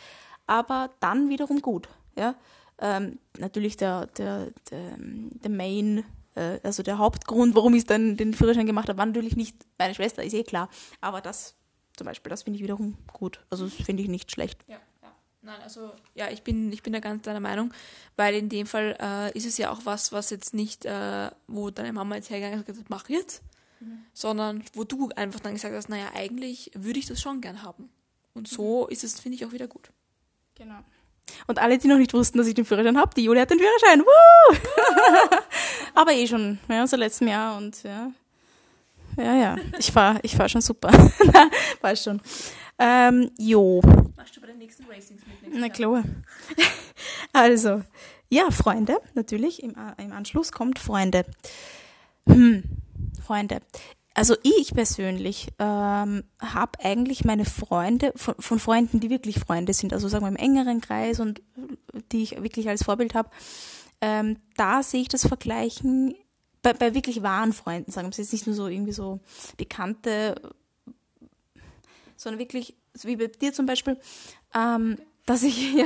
[0.48, 2.36] aber dann wiederum gut, ja.
[2.78, 6.04] Ähm, natürlich der, der, der, der Main,
[6.36, 9.96] äh, also der Hauptgrund, warum ich dann den Führerschein gemacht habe, war natürlich nicht meine
[9.96, 10.70] Schwester, ist eh klar.
[11.00, 11.56] Aber das
[11.98, 12.30] zum Beispiel.
[12.30, 13.40] Das finde ich wiederum gut.
[13.50, 14.64] Also das finde ich nicht schlecht.
[14.68, 15.12] Ja, ja.
[15.42, 17.74] Nein, also ja, ich bin, ich bin da ganz deiner Meinung,
[18.16, 21.70] weil in dem Fall äh, ist es ja auch was, was jetzt nicht, äh, wo
[21.70, 23.44] deine Mama jetzt hergegangen ist und gesagt hat, mach jetzt,
[23.80, 24.06] mhm.
[24.14, 27.90] sondern wo du einfach dann gesagt hast, naja, eigentlich würde ich das schon gern haben.
[28.34, 28.92] Und so mhm.
[28.92, 29.92] ist es, finde ich, auch wieder gut.
[30.56, 30.80] Genau.
[31.48, 33.60] Und alle, die noch nicht wussten, dass ich den Führerschein habe, die Julia hat den
[33.60, 34.02] Führerschein.
[34.02, 34.56] Woo!
[35.96, 38.12] Aber eh schon, ja, seit letztem Jahr und ja,
[39.18, 39.58] ja, ja.
[39.78, 40.90] Ich fahre ich fahr schon super.
[41.82, 42.22] Weiß schon.
[42.78, 43.82] Ähm, jo.
[44.16, 45.54] Machst du bei den nächsten Racings mit?
[45.54, 46.04] Na klar.
[47.34, 47.84] Also,
[48.30, 49.62] ja, Freunde, natürlich.
[49.62, 51.26] Im, äh, im Anschluss kommt Freunde.
[52.28, 52.64] Hm,
[53.22, 53.60] Freunde.
[54.14, 59.92] Also ich persönlich ähm, habe eigentlich meine Freunde, von, von, Freunden, die wirklich Freunde sind,
[59.92, 61.42] also sagen wir im engeren Kreis und
[62.14, 63.30] die ich wirklich als Vorbild habe,
[64.00, 66.16] ähm, da sehe ich das Vergleichen
[66.66, 69.20] bei, bei wirklich wahren Freunden, sagen wir es jetzt nicht nur so irgendwie so
[69.56, 70.36] Bekannte,
[72.18, 74.00] sondern wirklich, wie bei dir zum Beispiel,
[74.56, 74.98] ähm,
[75.28, 75.86] dass ich ja,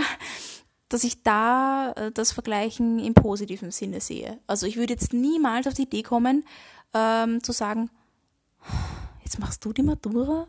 [0.88, 4.40] dass ich da äh, das Vergleichen im positiven Sinne sehe.
[4.48, 6.46] Also ich würde jetzt niemals auf die Idee kommen,
[6.94, 7.90] ähm, zu sagen,
[9.26, 10.48] jetzt machst du die Matura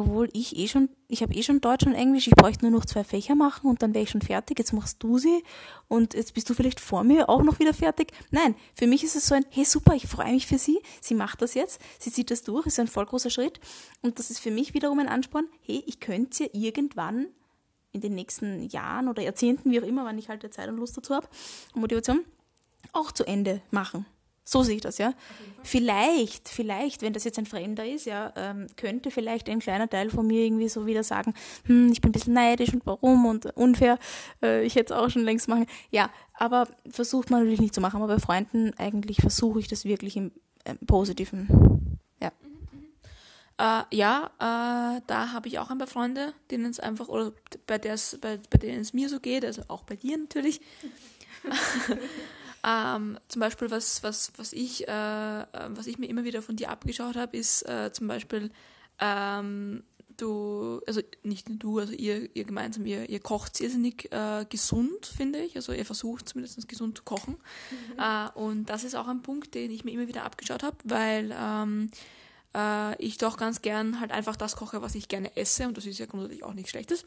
[0.00, 2.86] obwohl ich eh schon, ich habe eh schon Deutsch und Englisch, ich bräuchte nur noch
[2.86, 5.42] zwei Fächer machen und dann wäre ich schon fertig, jetzt machst du sie
[5.88, 8.12] und jetzt bist du vielleicht vor mir auch noch wieder fertig.
[8.30, 11.14] Nein, für mich ist es so ein, hey super, ich freue mich für sie, sie
[11.14, 13.60] macht das jetzt, sie zieht das durch, ist ein voll großer Schritt
[14.00, 17.26] und das ist für mich wiederum ein Ansporn, hey, ich könnte ja irgendwann
[17.92, 20.96] in den nächsten Jahren oder Jahrzehnten, wie auch immer, wann ich halt Zeit und Lust
[20.96, 21.28] dazu habe,
[21.74, 22.24] Motivation,
[22.94, 24.06] auch zu Ende machen.
[24.50, 25.14] So sehe ich das, ja.
[25.62, 30.10] Vielleicht, vielleicht, wenn das jetzt ein Fremder ist, ja, ähm, könnte vielleicht ein kleiner Teil
[30.10, 31.34] von mir irgendwie so wieder sagen,
[31.66, 33.96] hm, ich bin ein bisschen neidisch und warum und unfair,
[34.42, 35.66] äh, ich hätte es auch schon längst machen.
[35.92, 39.84] Ja, aber versucht man natürlich nicht zu machen, aber bei Freunden eigentlich versuche ich das
[39.84, 40.32] wirklich im
[40.64, 42.00] äh, Positiven.
[42.20, 42.32] Ja.
[43.56, 47.32] Äh, ja, äh, da habe ich auch ein paar Freunde, denen es einfach, oder
[47.68, 47.96] bei, bei,
[48.50, 50.60] bei denen es mir so geht, also auch bei dir natürlich.
[52.64, 56.70] Ähm, zum Beispiel, was, was, was, ich, äh, was ich mir immer wieder von dir
[56.70, 58.50] abgeschaut habe, ist äh, zum Beispiel,
[58.98, 59.82] ähm,
[60.20, 65.06] du, also nicht nur du, also ihr, ihr gemeinsam, ihr, ihr kocht irrsinnig äh, gesund,
[65.06, 65.56] finde ich.
[65.56, 67.36] Also ihr versucht zumindest gesund zu kochen.
[67.70, 67.98] Mhm.
[67.98, 71.34] Äh, und das ist auch ein Punkt, den ich mir immer wieder abgeschaut habe, weil
[71.38, 71.90] ähm,
[72.54, 75.86] äh, ich doch ganz gern halt einfach das koche, was ich gerne esse und das
[75.86, 77.04] ist ja grundsätzlich auch nichts Schlechtes.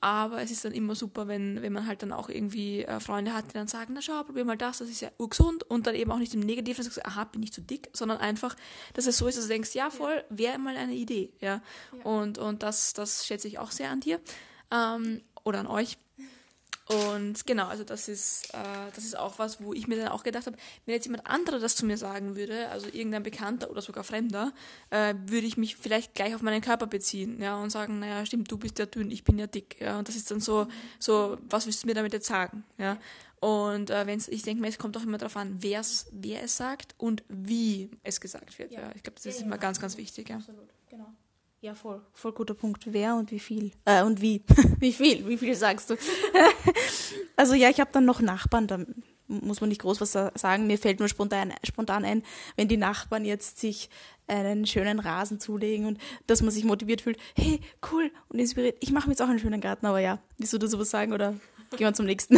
[0.00, 3.32] Aber es ist dann immer super, wenn, wenn man halt dann auch irgendwie äh, Freunde
[3.32, 5.94] hat, die dann sagen, na schau, probier mal das, das ist ja urgesund und dann
[5.94, 8.56] eben auch nicht im Negativen sagst, aha, bin ich zu dick, sondern einfach,
[8.92, 11.62] dass es so ist, dass du denkst, ja voll, wäre mal eine Idee, ja.
[11.96, 12.04] ja.
[12.04, 14.20] Und, und das, das schätze ich auch sehr an dir
[14.70, 15.98] ähm, oder an euch.
[16.86, 20.22] Und genau, also das ist, äh, das ist auch was, wo ich mir dann auch
[20.22, 23.80] gedacht habe, wenn jetzt jemand anderer das zu mir sagen würde, also irgendein Bekannter oder
[23.80, 24.52] sogar Fremder,
[24.90, 28.50] äh, würde ich mich vielleicht gleich auf meinen Körper beziehen, ja, und sagen, naja, stimmt,
[28.50, 30.66] du bist ja dünn, ich bin ja dick, ja, und das ist dann so,
[30.98, 32.98] so, was willst du mir damit jetzt sagen, ja.
[33.40, 36.56] Und äh, wenn's, ich denke mir, es kommt auch immer darauf an, wer's, wer es
[36.56, 38.72] sagt und wie es gesagt wird.
[38.72, 38.80] Ja.
[38.80, 38.92] ja.
[38.94, 40.30] Ich glaube, das ist ja, immer ja, ganz, ganz wichtig.
[40.30, 40.36] Ja.
[40.36, 41.12] Absolut, genau.
[41.64, 42.92] Ja, voll, voll guter Punkt.
[42.92, 43.72] Wer und wie viel?
[43.86, 44.42] Äh, und wie?
[44.80, 45.26] wie viel?
[45.26, 45.96] Wie viel sagst du?
[47.36, 48.80] also ja, ich habe dann noch Nachbarn, da
[49.28, 50.66] muss man nicht groß was sagen.
[50.66, 52.22] Mir fällt nur spontan, spontan ein,
[52.56, 53.88] wenn die Nachbarn jetzt sich
[54.26, 58.76] einen schönen Rasen zulegen und dass man sich motiviert fühlt, hey, cool und inspiriert.
[58.80, 61.14] Ich mache mir jetzt auch einen schönen Garten, aber ja, willst du da sowas sagen
[61.14, 61.32] oder
[61.70, 62.36] gehen wir zum nächsten?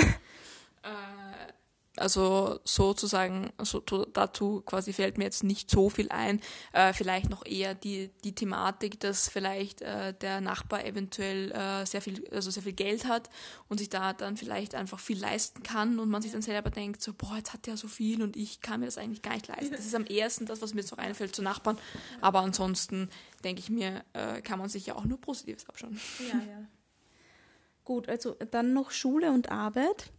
[1.99, 6.41] Also sozusagen, also dazu quasi fällt mir jetzt nicht so viel ein.
[6.73, 12.03] Äh, vielleicht noch eher die, die Thematik, dass vielleicht äh, der Nachbar eventuell äh, sehr
[12.03, 13.31] viel, also sehr viel Geld hat
[13.69, 17.03] und sich da dann vielleicht einfach viel leisten kann und man sich dann selber denkt,
[17.03, 19.49] so, boah, jetzt hat der so viel und ich kann mir das eigentlich gar nicht
[19.49, 19.73] leisten.
[19.73, 21.79] Das ist am ersten das, was mir jetzt noch einfällt zu Nachbarn.
[22.21, 23.09] Aber ansonsten
[23.45, 26.01] denke ich mir, äh, kann man sich ja auch nur Positives abschauen.
[26.21, 26.67] Ja, ja.
[27.85, 30.11] Gut, also dann noch Schule und Arbeit.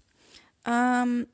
[0.65, 1.27] Ähm,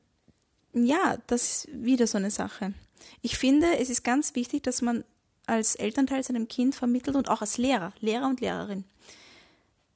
[0.74, 2.74] ja, das ist wieder so eine Sache.
[3.22, 5.04] Ich finde, es ist ganz wichtig, dass man
[5.46, 8.84] als Elternteil seinem Kind vermittelt und auch als Lehrer, Lehrer und Lehrerin,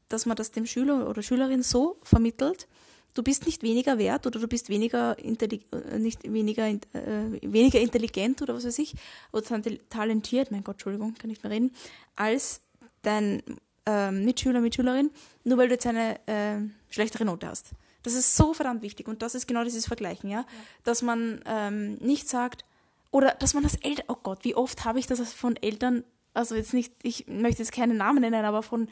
[0.08, 2.68] dass man das dem Schüler oder Schülerin so vermittelt,
[3.14, 6.78] du bist nicht weniger wert oder du bist weniger, äh, nicht weniger, äh,
[7.42, 8.94] weniger intelligent oder was weiß ich,
[9.32, 11.72] oder talentiert, mein Gott, Entschuldigung, kann nicht mehr reden,
[12.14, 12.60] als
[13.02, 13.42] dein
[13.86, 15.10] ähm, Mitschüler, Mitschülerin,
[15.44, 16.60] nur weil du jetzt eine äh,
[16.90, 17.70] schlechtere Note hast.
[18.02, 20.46] Das ist so verdammt wichtig und das ist genau dieses Vergleichen, ja, ja.
[20.84, 22.64] dass man ähm, nicht sagt
[23.10, 26.54] oder dass man das Eltern, oh Gott, wie oft habe ich das von Eltern, also
[26.54, 28.88] jetzt nicht, ich möchte jetzt keine Namen nennen, aber von,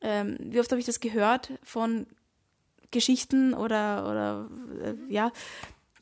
[0.00, 2.06] ähm, wie oft habe ich das gehört von
[2.90, 4.50] Geschichten oder oder
[4.82, 5.32] äh, ja,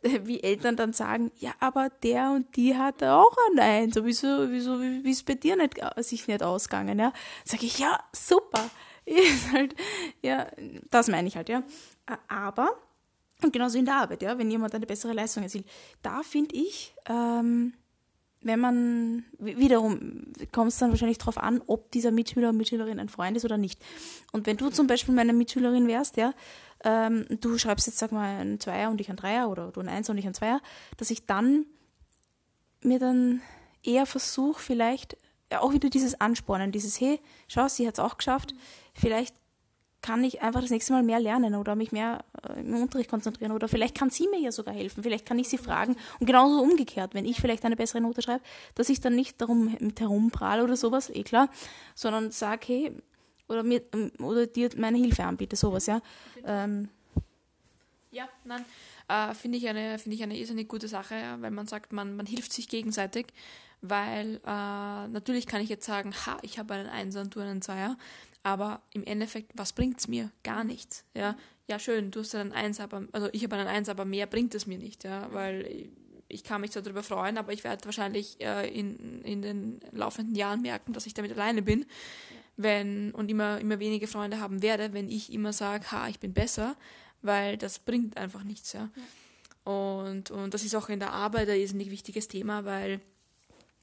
[0.25, 4.81] wie Eltern dann sagen, ja, aber der und die hatte auch ein Eins, wieso, wieso,
[4.81, 7.13] wie ist bei dir nicht, sich nicht ausgegangen, ja?
[7.45, 8.71] Sage ich, ja, super.
[9.07, 9.75] Ist halt,
[10.23, 10.47] ja,
[10.91, 11.63] das meine ich halt, ja.
[12.29, 12.71] Aber,
[13.43, 15.67] und genauso in der Arbeit, ja, wenn jemand eine bessere Leistung erzielt,
[16.03, 17.75] da finde ich, ähm,
[18.45, 23.09] wenn man, wiederum kommt es dann wahrscheinlich darauf an, ob dieser Mitschüler oder Mitschülerin ein
[23.09, 23.83] Freund ist oder nicht.
[24.33, 26.35] Und wenn du zum Beispiel meine Mitschülerin wärst, ja,
[26.85, 29.89] ähm, du schreibst jetzt, sag mal, ein Zweier und ich ein Dreier oder du ein
[29.89, 30.61] Einser und ich ein Zweier,
[30.99, 31.65] dass ich dann
[32.83, 33.41] mir dann
[33.83, 35.17] eher versuche, vielleicht
[35.51, 38.55] ja, auch wieder dieses Anspornen, dieses, hey, schau, sie hat es auch geschafft,
[38.93, 39.35] vielleicht
[40.05, 43.53] kann ich einfach das nächste Mal mehr lernen oder mich mehr äh, im Unterricht konzentrieren
[43.53, 46.61] oder vielleicht kann sie mir ja sogar helfen, vielleicht kann ich sie fragen und genauso
[46.61, 50.63] umgekehrt, wenn ich vielleicht eine bessere Note schreibe, dass ich dann nicht darum mit herumprahle
[50.63, 51.49] oder sowas, eh klar,
[51.95, 52.93] sondern sage, hey,
[53.49, 53.81] oder mir
[54.19, 56.03] oder dir meine Hilfe anbiete, sowas, ja.
[56.45, 56.91] Ähm.
[58.11, 58.65] Ja, nein,
[59.09, 62.53] äh, finde ich eine ich eine irrsinnig gute Sache, weil man sagt, man man hilft
[62.53, 63.29] sich gegenseitig,
[63.81, 67.63] weil äh, natürlich kann ich jetzt sagen, ha, ich habe einen Einser und du einen
[67.63, 67.97] Zweier,
[68.45, 70.31] aber im Endeffekt, was bringt es mir?
[70.45, 71.05] Gar nichts.
[71.15, 74.27] Ja, ja schön, du hast einen Eins, aber also ich habe einen Eins, aber mehr
[74.27, 75.89] bringt es mir nicht, ja, weil
[76.29, 80.35] ich kann mich zwar darüber freuen, aber ich werde wahrscheinlich äh, in, in den laufenden
[80.35, 81.87] Jahren merken, dass ich damit alleine bin, ja.
[82.57, 86.35] wenn und immer immer weniger Freunde haben werde, wenn ich immer sage, ha, ich bin
[86.35, 86.77] besser,
[87.23, 88.91] weil das bringt einfach nichts, ja.
[88.95, 89.73] ja.
[89.73, 93.01] Und, und das ist auch in der Arbeit ein irrsinnig wichtiges Thema, weil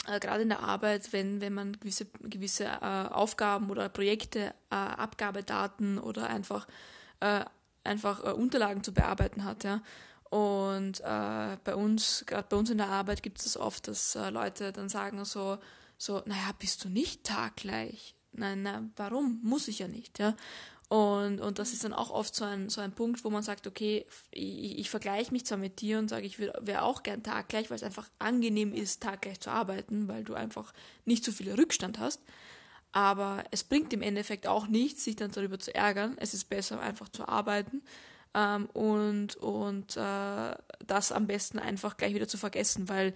[0.08, 4.76] äh, gerade in der Arbeit, wenn, wenn man gewisse, gewisse äh, Aufgaben oder Projekte, äh,
[4.76, 6.68] Abgabedaten oder einfach,
[7.20, 7.46] äh,
[7.84, 9.64] einfach äh, Unterlagen zu bearbeiten hat.
[9.64, 9.82] Ja.
[10.30, 14.88] Und bei uns, gerade bei uns in der Arbeit gibt es oft, dass Leute dann
[14.88, 15.58] sagen so,
[15.98, 18.16] so, naja, bist du nicht taggleich?
[18.34, 19.40] Nein, nein, warum?
[19.44, 20.36] Muss ich ja nicht, ja.
[20.88, 23.66] Und, und das ist dann auch oft so ein, so ein Punkt, wo man sagt,
[23.66, 27.70] okay, ich, ich vergleiche mich zwar mit dir und sage, ich wäre auch gern taggleich,
[27.70, 30.74] weil es einfach angenehm ist, taggleich zu arbeiten, weil du einfach
[31.06, 32.22] nicht so viel Rückstand hast.
[32.92, 36.18] Aber es bringt im Endeffekt auch nichts, sich dann darüber zu ärgern.
[36.20, 37.82] Es ist besser, einfach zu arbeiten
[38.34, 43.14] ähm, und, und äh, das am besten einfach gleich wieder zu vergessen, weil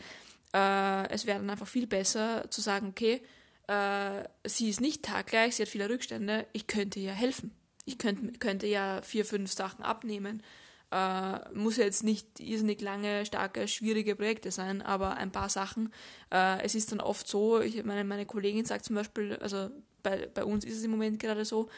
[0.54, 3.22] äh, es wäre dann einfach viel besser zu sagen, okay,
[3.68, 7.52] äh, sie ist nicht taggleich, sie hat viele Rückstände, ich könnte ihr helfen
[7.86, 10.44] ich könnt, könnte ja vier, fünf Sachen abnehmen.
[10.92, 15.94] Äh, muss jetzt nicht irrsinnig lange, starke, schwierige Projekte sein, aber ein paar Sachen.
[16.32, 19.70] Äh, es ist dann oft so, ich, meine, meine Kollegin sagt zum Beispiel, also
[20.04, 21.70] bei, bei uns ist es im Moment gerade so,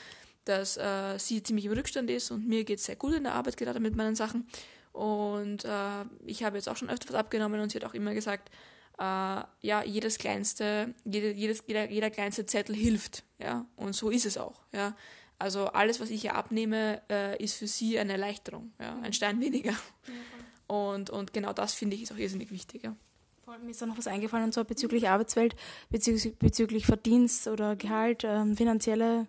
[0.45, 3.33] dass äh, sie ziemlich im Rückstand ist und mir geht es sehr gut in der
[3.33, 4.47] Arbeit gerade mit meinen Sachen.
[4.93, 8.13] Und äh, ich habe jetzt auch schon öfter was abgenommen und sie hat auch immer
[8.13, 8.49] gesagt,
[8.99, 9.03] äh,
[9.61, 14.37] ja, jedes kleinste, jede, jedes, jeder, jeder kleinste Zettel hilft, ja, und so ist es
[14.37, 14.95] auch, ja.
[15.39, 19.39] Also alles, was ich hier abnehme, äh, ist für sie eine Erleichterung, ja, ein Stein
[19.39, 19.71] weniger.
[19.71, 22.83] Ja, und, und genau das finde ich ist auch irrsinnig wichtig.
[22.83, 22.95] Ja.
[23.63, 25.55] Mir ist da noch was eingefallen, und zwar bezüglich Arbeitswelt,
[25.89, 29.25] bezüglich, bezüglich Verdienst oder Gehalt, ähm, finanzielle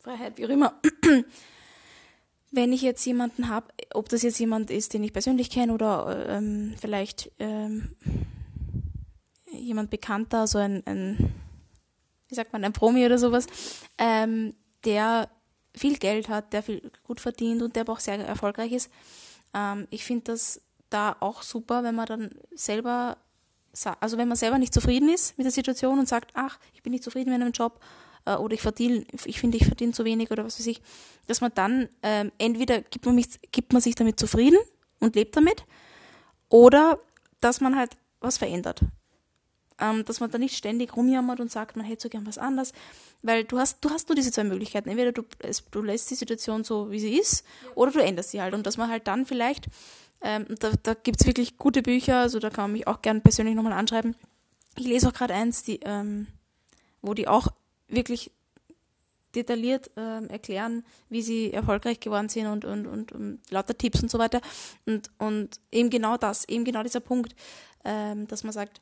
[0.00, 0.80] Freiheit, wie auch immer.
[2.50, 6.26] Wenn ich jetzt jemanden habe, ob das jetzt jemand ist, den ich persönlich kenne oder
[6.28, 7.94] ähm, vielleicht ähm,
[9.54, 11.34] jemand bekannter, so ein, ein,
[12.28, 13.46] wie sagt man, ein Promi oder sowas,
[13.98, 15.28] ähm, der
[15.74, 18.90] viel Geld hat, der viel gut verdient und der aber auch sehr erfolgreich ist.
[19.52, 23.16] Ähm, ich finde das da auch super, wenn man dann selber,
[24.00, 26.92] also wenn man selber nicht zufrieden ist mit der Situation und sagt, ach, ich bin
[26.92, 27.80] nicht zufrieden mit einem Job
[28.26, 30.80] äh, oder ich verdiene, ich finde, ich verdiene zu wenig oder was weiß ich,
[31.26, 34.58] dass man dann ähm, entweder gibt man, mich, gibt man sich damit zufrieden
[35.00, 35.64] und lebt damit
[36.48, 36.98] oder
[37.40, 38.80] dass man halt was verändert
[39.80, 42.72] ähm, dass man da nicht ständig rumjammert und sagt, man hätte so gern was anderes,
[43.22, 44.88] weil du hast, du hast nur diese zwei Möglichkeiten.
[44.88, 45.22] Entweder du,
[45.70, 47.70] du lässt die Situation so, wie sie ist, ja.
[47.74, 49.66] oder du änderst sie halt und dass man halt dann vielleicht,
[50.22, 53.22] ähm, da, da gibt es wirklich gute Bücher, also da kann man mich auch gern
[53.22, 54.14] persönlich nochmal anschreiben.
[54.76, 56.26] Ich lese auch gerade eins, die, ähm,
[57.02, 57.48] wo die auch
[57.88, 58.30] wirklich
[59.34, 64.10] detailliert ähm, erklären, wie sie erfolgreich geworden sind und, und, und, und, lauter Tipps und
[64.10, 64.40] so weiter.
[64.86, 67.34] Und, und eben genau das, eben genau dieser Punkt,
[67.84, 68.80] ähm, dass man sagt,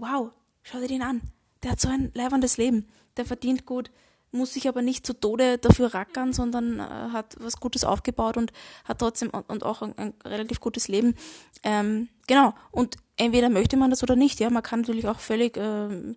[0.00, 0.30] wow,
[0.62, 1.20] schau dir den an.
[1.62, 2.88] Der hat so ein leibendes Leben.
[3.16, 3.90] Der verdient gut,
[4.30, 8.52] muss sich aber nicht zu Tode dafür rackern, sondern äh, hat was Gutes aufgebaut und
[8.84, 11.14] hat trotzdem und, und auch ein, ein, relativ gutes Leben.
[11.62, 12.54] Ähm, genau.
[12.70, 14.40] Und entweder möchte man das oder nicht.
[14.40, 16.16] Ja, man kann natürlich auch völlig ähm,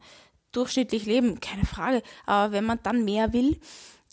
[0.52, 2.04] durchschnittlich leben, keine Frage.
[2.26, 3.60] Aber wenn man dann mehr will,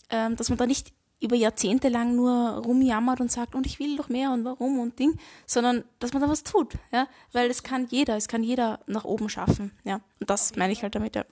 [0.09, 3.97] ähm, dass man da nicht über Jahrzehnte lang nur rumjammert und sagt, und ich will
[3.97, 7.63] doch mehr und warum und Ding, sondern dass man da was tut, ja, weil es
[7.63, 11.15] kann jeder, es kann jeder nach oben schaffen, ja, und das meine ich halt damit,
[11.15, 11.25] ja.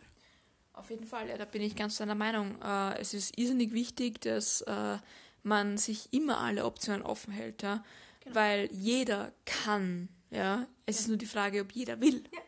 [0.73, 2.61] Auf jeden Fall, ja, da bin ich ganz deiner Meinung.
[2.61, 4.97] Äh, es ist irrsinnig wichtig, dass äh,
[5.41, 7.83] man sich immer alle Optionen offen hält, ja,
[8.23, 8.35] genau.
[8.35, 11.01] weil jeder kann, ja, es ja.
[11.01, 12.23] ist nur die Frage, ob jeder will.
[12.31, 12.39] Ja.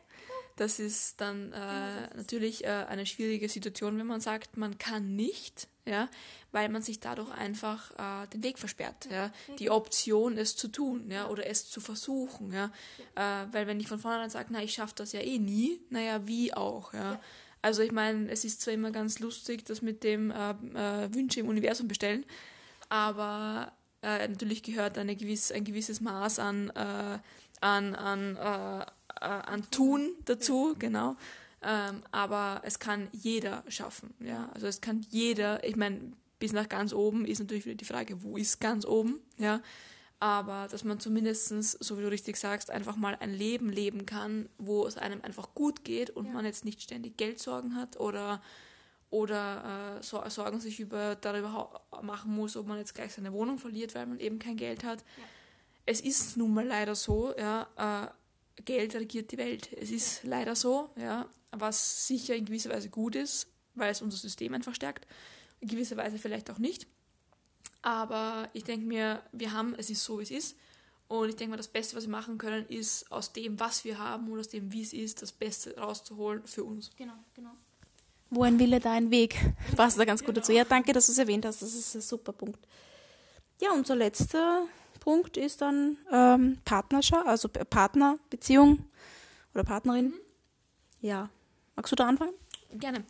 [0.59, 5.69] Das ist dann äh, natürlich äh, eine schwierige Situation, wenn man sagt, man kann nicht,
[5.85, 6.09] ja,
[6.51, 11.09] weil man sich dadurch einfach äh, den Weg versperrt, ja, die Option, es zu tun,
[11.09, 12.73] ja, oder es zu versuchen, ja,
[13.15, 16.27] äh, weil wenn ich von vornherein sage, na, ich schaffe das ja eh nie, naja,
[16.27, 17.21] wie auch, ja.
[17.61, 21.39] Also ich meine, es ist zwar immer ganz lustig, das mit dem äh, äh, Wünsche
[21.39, 22.25] im Universum bestellen,
[22.89, 28.37] aber natürlich gehört eine gewiss, ein gewisses Maß an, an, an
[29.21, 31.15] äh, an Tun dazu, genau.
[31.61, 34.49] Ähm, aber es kann jeder schaffen, ja.
[34.53, 38.23] Also es kann jeder, ich meine, bis nach ganz oben ist natürlich wieder die Frage,
[38.23, 39.61] wo ist ganz oben, ja.
[40.21, 41.49] Aber dass man zumindest,
[41.81, 45.53] so wie du richtig sagst, einfach mal ein Leben leben kann, wo es einem einfach
[45.53, 46.31] gut geht und ja.
[46.33, 48.41] man jetzt nicht ständig Geldsorgen hat oder
[49.11, 53.57] oder äh, so, Sorgen sich über, darüber machen muss, ob man jetzt gleich seine Wohnung
[53.57, 54.99] verliert, weil man eben kein Geld hat.
[54.99, 55.23] Ja.
[55.85, 58.07] Es ist nun mal leider so, ja, äh,
[58.65, 59.71] Geld regiert die Welt.
[59.73, 64.17] Es ist leider so, ja, was sicher in gewisser Weise gut ist, weil es unser
[64.17, 65.07] System einfach stärkt,
[65.59, 66.87] in gewisser Weise vielleicht auch nicht.
[67.81, 70.57] Aber ich denke mir, wir haben, es ist so, wie es ist.
[71.07, 73.97] Und ich denke mal, das Beste, was wir machen können, ist aus dem, was wir
[73.97, 76.91] haben und aus dem, wie es ist, das Beste rauszuholen für uns.
[76.95, 77.51] Genau, genau.
[78.29, 79.35] Wo ein Wille, da ein Weg.
[79.75, 80.41] Passt da ganz gut genau.
[80.41, 80.51] dazu.
[80.51, 81.63] Ja, danke, dass du es erwähnt hast.
[81.63, 82.59] Das ist ein super Punkt.
[83.59, 84.67] Ja, unser letzter
[84.99, 88.85] Punkt ist dann ähm, Partnerschaft, also Partnerbeziehung
[89.53, 90.05] oder Partnerin.
[90.07, 90.13] Mhm.
[91.01, 91.29] Ja.
[91.75, 92.33] Magst du da anfangen?
[92.71, 93.03] Gerne.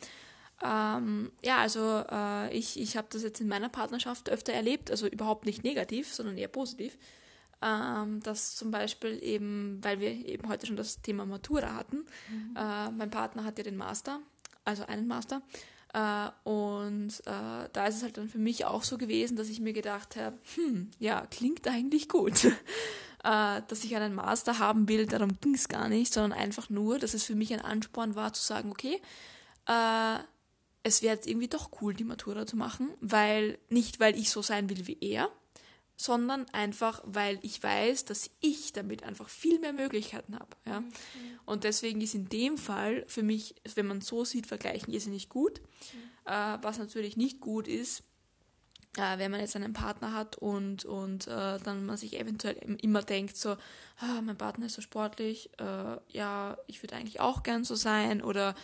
[0.62, 5.08] Ähm, ja, also äh, ich, ich habe das jetzt in meiner Partnerschaft öfter erlebt, also
[5.08, 6.98] überhaupt nicht negativ, sondern eher positiv.
[7.62, 12.56] Ähm, dass zum Beispiel eben, weil wir eben heute schon das Thema Matura hatten, mhm.
[12.56, 14.22] äh, mein Partner hat ja den Master,
[14.64, 15.42] also einen Master,
[16.44, 19.74] und äh, da ist es halt dann für mich auch so gewesen, dass ich mir
[19.74, 22.46] gedacht habe, hm, ja, klingt eigentlich gut.
[23.24, 27.00] äh, dass ich einen Master haben will, darum ging es gar nicht, sondern einfach nur,
[27.00, 29.02] dass es für mich ein Ansporn war zu sagen, okay,
[29.68, 30.20] äh,
[30.84, 34.42] es wäre jetzt irgendwie doch cool, die Matura zu machen, weil nicht, weil ich so
[34.42, 35.30] sein will wie er,
[36.00, 40.56] sondern einfach, weil ich weiß, dass ich damit einfach viel mehr Möglichkeiten habe.
[40.66, 40.80] Ja?
[40.80, 40.96] Mhm.
[41.46, 45.28] Und deswegen ist in dem Fall für mich, wenn man so sieht, vergleichen ist nicht
[45.28, 45.60] gut.
[45.60, 46.32] Mhm.
[46.32, 48.04] Äh, was natürlich nicht gut ist,
[48.96, 53.02] äh, wenn man jetzt einen Partner hat und, und äh, dann man sich eventuell immer
[53.02, 53.58] denkt, so,
[53.98, 58.22] ah, mein Partner ist so sportlich, äh, ja, ich würde eigentlich auch gern so sein
[58.22, 58.56] oder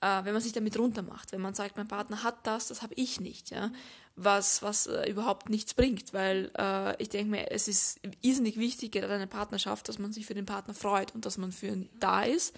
[0.00, 2.94] äh, wenn man sich damit runtermacht, wenn man sagt, mein Partner hat das, das habe
[2.94, 3.70] ich nicht, ja,
[4.18, 8.92] was, was äh, überhaupt nichts bringt, weil äh, ich denke mir, es ist irrsinnig wichtig,
[8.92, 11.68] gerade in einer Partnerschaft, dass man sich für den Partner freut und dass man für
[11.68, 12.54] ihn da ist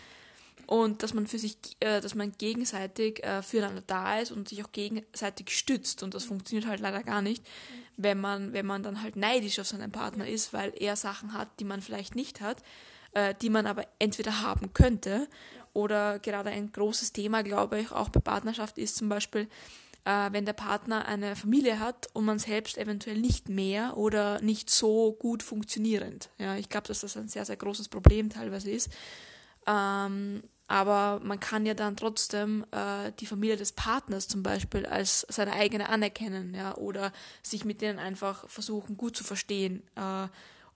[0.67, 4.65] und dass man für sich, äh, dass man gegenseitig äh, füreinander da ist und sich
[4.65, 7.47] auch gegenseitig stützt und das funktioniert halt leider gar nicht,
[7.99, 11.49] wenn man, wenn man dann halt neidisch auf seinen Partner ist, weil er Sachen hat,
[11.61, 12.63] die man vielleicht nicht hat,
[13.13, 15.29] äh, die man aber entweder haben könnte
[15.75, 19.47] oder gerade ein großes Thema, glaube ich, auch bei Partnerschaft ist zum Beispiel,
[20.11, 24.69] äh, wenn der Partner eine Familie hat und man selbst eventuell nicht mehr oder nicht
[24.69, 26.31] so gut funktionierend.
[26.39, 28.91] Ja, ich glaube, dass das ein sehr, sehr großes Problem teilweise ist.
[29.67, 35.27] Ähm, aber man kann ja dann trotzdem äh, die Familie des Partners zum Beispiel als
[35.29, 39.83] seine eigene anerkennen, ja, oder sich mit denen einfach versuchen, gut zu verstehen.
[39.95, 40.29] Äh,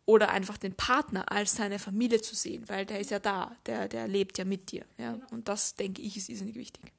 [0.07, 3.89] oder einfach den Partner als seine Familie zu sehen, weil der ist ja da, der,
[3.89, 4.85] der lebt ja mit dir.
[4.99, 5.19] Ja?
[5.31, 6.93] Und das, denke ich, ist irrsinnig wichtig.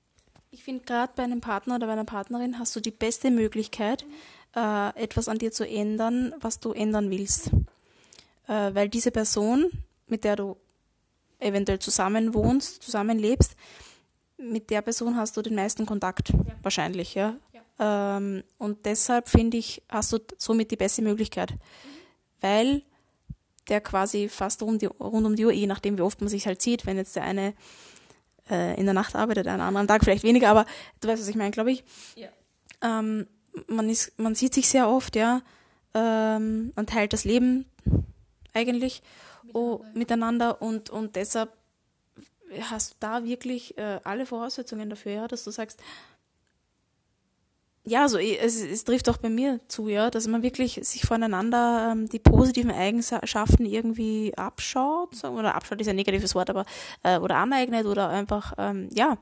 [0.55, 4.05] Ich finde, gerade bei einem Partner oder bei einer Partnerin hast du die beste Möglichkeit,
[4.55, 7.47] äh, etwas an dir zu ändern, was du ändern willst.
[8.47, 9.69] Äh, weil diese Person,
[10.07, 10.55] mit der du
[11.39, 13.57] eventuell zusammen wohnst, zusammenlebst,
[14.37, 16.39] mit der Person hast du den meisten Kontakt, ja.
[16.61, 17.35] wahrscheinlich, ja.
[17.51, 18.17] ja.
[18.17, 21.51] Ähm, und deshalb finde ich, hast du somit die beste Möglichkeit.
[21.51, 21.57] Mhm.
[22.39, 22.81] Weil
[23.67, 26.47] der quasi fast rund, die, rund um die Uhr, je nachdem, wie oft man sich
[26.47, 27.53] halt sieht, wenn jetzt der eine
[28.49, 30.65] äh, in der Nacht arbeitet, einen anderen Tag vielleicht weniger, aber
[31.01, 31.83] du weißt, was ich meine, glaube ich.
[32.15, 32.29] Ja.
[32.81, 33.27] Ähm,
[33.67, 35.41] man, ist, man sieht sich sehr oft, ja,
[35.93, 37.65] ähm, man teilt das Leben
[38.53, 39.01] eigentlich
[39.43, 41.53] miteinander, oh, miteinander und, und deshalb
[42.69, 45.79] hast du da wirklich äh, alle Voraussetzungen dafür, ja, dass du sagst,
[47.85, 51.91] ja, also es, es trifft auch bei mir zu, ja, dass man wirklich sich voneinander
[51.91, 56.65] ähm, die positiven Eigenschaften irgendwie abschaut, oder abschaut ist ein negatives Wort, aber
[57.03, 59.17] äh, oder aneignet oder einfach, ähm, ja,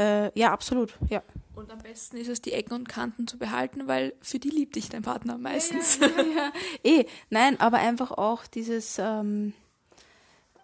[0.00, 1.24] Äh, ja, absolut, ja.
[1.56, 4.76] Und am besten ist es, die Ecken und Kanten zu behalten, weil für die liebt
[4.76, 5.98] dich dein Partner meistens.
[5.98, 6.52] Ja, ja, ja.
[6.84, 9.54] Eh, nein, aber einfach auch dieses ähm,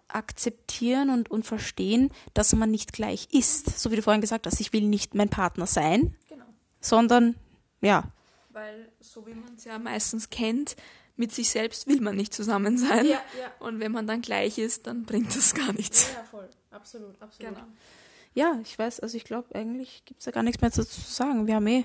[0.07, 3.77] Akzeptieren und, und Verstehen, dass man nicht gleich ist.
[3.77, 6.15] So wie du vorhin gesagt hast, ich will nicht mein Partner sein.
[6.85, 7.35] Sondern
[7.81, 8.03] ja.
[8.49, 10.75] Weil so wie man es ja meistens kennt,
[11.17, 13.05] mit sich selbst will man nicht zusammen sein.
[13.05, 13.51] Ja, ja.
[13.59, 16.11] Und wenn man dann gleich ist, dann bringt das gar nichts.
[16.13, 16.49] Ja, voll.
[16.71, 17.55] Absolut, absolut.
[17.55, 17.67] Genau.
[18.33, 20.99] Ja, ich weiß, also ich glaube, eigentlich gibt es ja gar nichts mehr zu, zu
[21.01, 21.47] sagen.
[21.47, 21.83] Wir haben eh.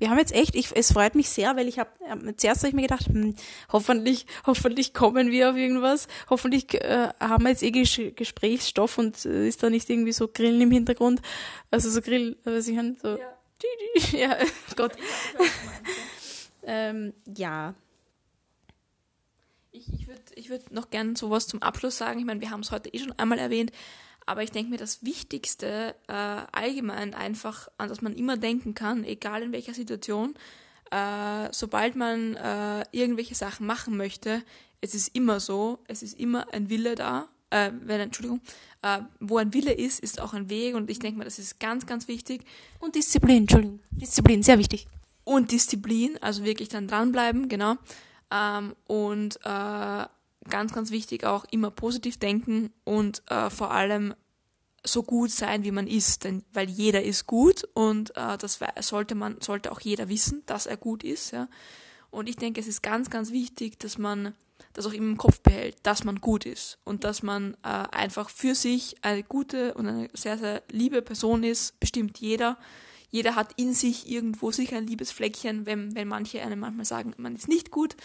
[0.00, 2.68] Wir haben jetzt echt, ich, es freut mich sehr, weil ich habe, äh, zuerst habe
[2.68, 3.34] ich mir gedacht, hm,
[3.72, 9.24] hoffentlich, hoffentlich kommen wir auf irgendwas, hoffentlich äh, haben wir jetzt eh Ges Gesprächsstoff und
[9.24, 11.20] äh, ist da nicht irgendwie so Grillen im Hintergrund,
[11.70, 13.37] also so Grill, äh, was ich meine, so, Ja.
[14.12, 14.36] ja,
[14.76, 14.92] Gott,
[16.62, 17.74] ähm, ja,
[19.72, 22.18] Ich, ich würde ich würd noch gern sowas zum Abschluss sagen.
[22.18, 23.72] Ich meine, wir haben es heute eh schon einmal erwähnt,
[24.26, 29.04] aber ich denke mir, das Wichtigste äh, allgemein einfach, an das man immer denken kann,
[29.04, 30.34] egal in welcher Situation,
[30.90, 34.42] äh, sobald man äh, irgendwelche Sachen machen möchte,
[34.80, 38.40] es ist immer so, es ist immer ein Wille da, äh, wenn, Entschuldigung,
[38.82, 41.60] äh, wo ein Wille ist, ist auch ein Weg und ich denke mir, das ist
[41.60, 42.42] ganz, ganz wichtig.
[42.80, 44.86] und Disziplin, Entschuldigung, Disziplin, sehr wichtig.
[45.24, 47.76] und Disziplin, also wirklich dann dranbleiben, genau.
[48.30, 50.04] Ähm, und äh,
[50.48, 54.14] ganz, ganz wichtig auch immer positiv denken und äh, vor allem
[54.84, 59.14] so gut sein, wie man ist, denn weil jeder ist gut und äh, das sollte
[59.14, 61.48] man sollte auch jeder wissen, dass er gut ist, ja.
[62.10, 64.34] Und ich denke, es ist ganz, ganz wichtig, dass man
[64.72, 68.30] das auch immer im Kopf behält, dass man gut ist und dass man äh, einfach
[68.30, 72.58] für sich eine gute und eine sehr, sehr liebe Person ist, bestimmt jeder.
[73.10, 77.14] Jeder hat in sich irgendwo sicher ein liebes Fleckchen, wenn, wenn manche einem manchmal sagen,
[77.16, 77.96] man ist nicht gut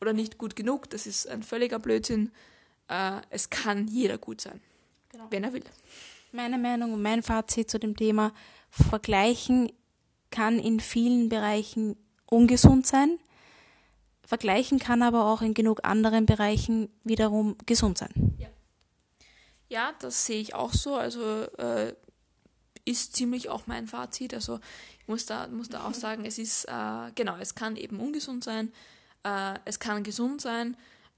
[0.00, 0.88] oder nicht gut genug.
[0.90, 2.30] Das ist ein völliger Blödsinn.
[2.88, 4.60] Äh, es kann jeder gut sein,
[5.10, 5.26] Genau.
[5.30, 5.64] wenn er will.
[6.32, 8.32] Meine Meinung und mein Fazit zu dem Thema
[8.70, 9.72] Vergleichen
[10.30, 11.96] kann in vielen Bereichen
[12.26, 13.18] ungesund sein.
[14.28, 18.36] Vergleichen kann aber auch in genug anderen Bereichen wiederum gesund sein.
[19.70, 20.96] Ja, das sehe ich auch so.
[20.96, 21.94] Also äh,
[22.84, 24.34] ist ziemlich auch mein Fazit.
[24.34, 24.60] Also
[25.00, 28.44] ich muss da, muss da auch sagen, es ist, äh, genau, es kann eben ungesund
[28.44, 28.70] sein,
[29.24, 30.76] äh, es kann gesund sein.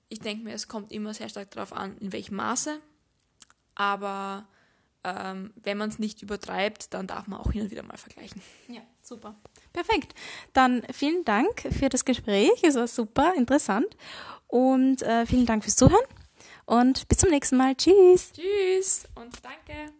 [0.08, 2.78] Ich denke mir, es kommt immer sehr stark darauf an, in welchem Maße.
[3.74, 4.46] Aber
[5.02, 8.40] ähm, wenn man es nicht übertreibt, dann darf man auch hin und wieder mal vergleichen.
[8.68, 9.34] Ja, super.
[9.72, 10.14] Perfekt.
[10.52, 12.62] Dann vielen Dank für das Gespräch.
[12.62, 13.96] Es war super interessant.
[14.46, 16.04] Und äh, vielen Dank fürs Zuhören.
[16.66, 17.74] Und bis zum nächsten Mal.
[17.74, 18.32] Tschüss.
[18.32, 19.92] Tschüss und danke.